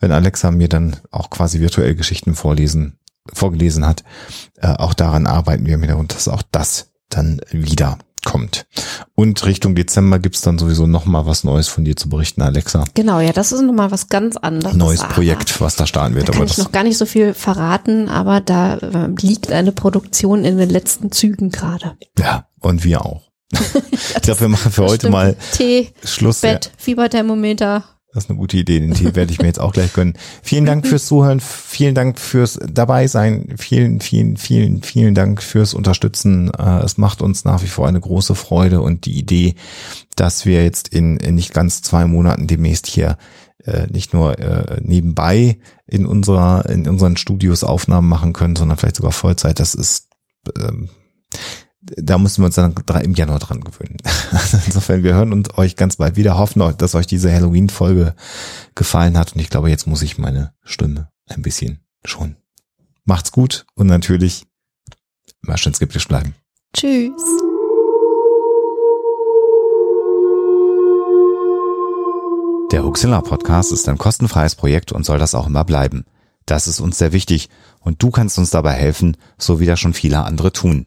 [0.00, 2.98] wenn Alexa mir dann auch quasi virtuell Geschichten vorlesen,
[3.32, 4.02] vorgelesen hat.
[4.56, 8.66] Äh, auch daran arbeiten wir wieder und das auch das dann wieder kommt.
[9.14, 12.84] Und Richtung Dezember gibt's dann sowieso nochmal was Neues von dir zu berichten, Alexa.
[12.94, 14.76] Genau, ja, das ist nochmal was ganz anderes.
[14.76, 16.28] Neues Projekt, was da starten wird.
[16.28, 20.44] Da kann ich noch gar nicht so viel verraten, aber da äh, liegt eine Produktion
[20.44, 21.96] in den letzten Zügen gerade.
[22.18, 23.32] Ja, und wir auch.
[23.52, 25.12] ich glaube, wir machen für heute stimmt.
[25.12, 26.40] mal Tee, Schluss.
[26.40, 26.72] Bett, ja.
[26.78, 27.84] Fieberthermometer.
[28.12, 30.18] Das ist eine gute Idee, den Tee werde ich mir jetzt auch gleich gönnen.
[30.42, 35.72] Vielen Dank fürs Zuhören, vielen Dank fürs dabei sein, vielen, vielen, vielen, vielen Dank fürs
[35.72, 36.50] Unterstützen.
[36.52, 39.54] Äh, es macht uns nach wie vor eine große Freude und die Idee,
[40.14, 43.16] dass wir jetzt in, in nicht ganz zwei Monaten demnächst hier
[43.64, 48.96] äh, nicht nur äh, nebenbei in unserer in unseren Studios Aufnahmen machen können, sondern vielleicht
[48.96, 49.58] sogar Vollzeit.
[49.58, 50.08] Das ist
[50.58, 50.90] ähm,
[51.82, 53.96] da müssen wir uns dann im Januar dran gewöhnen.
[54.66, 56.38] Insofern, wir hören uns euch ganz bald wieder.
[56.38, 58.14] Hoffen, dass euch diese Halloween-Folge
[58.74, 59.34] gefallen hat.
[59.34, 62.36] Und ich glaube, jetzt muss ich meine Stimme ein bisschen schon.
[63.04, 64.46] Macht's gut und natürlich
[65.42, 66.34] immer schön skeptisch bleiben.
[66.72, 67.22] Tschüss.
[72.70, 76.06] Der Huxilla Podcast ist ein kostenfreies Projekt und soll das auch immer bleiben.
[76.46, 79.94] Das ist uns sehr wichtig und du kannst uns dabei helfen, so wie das schon
[79.94, 80.86] viele andere tun.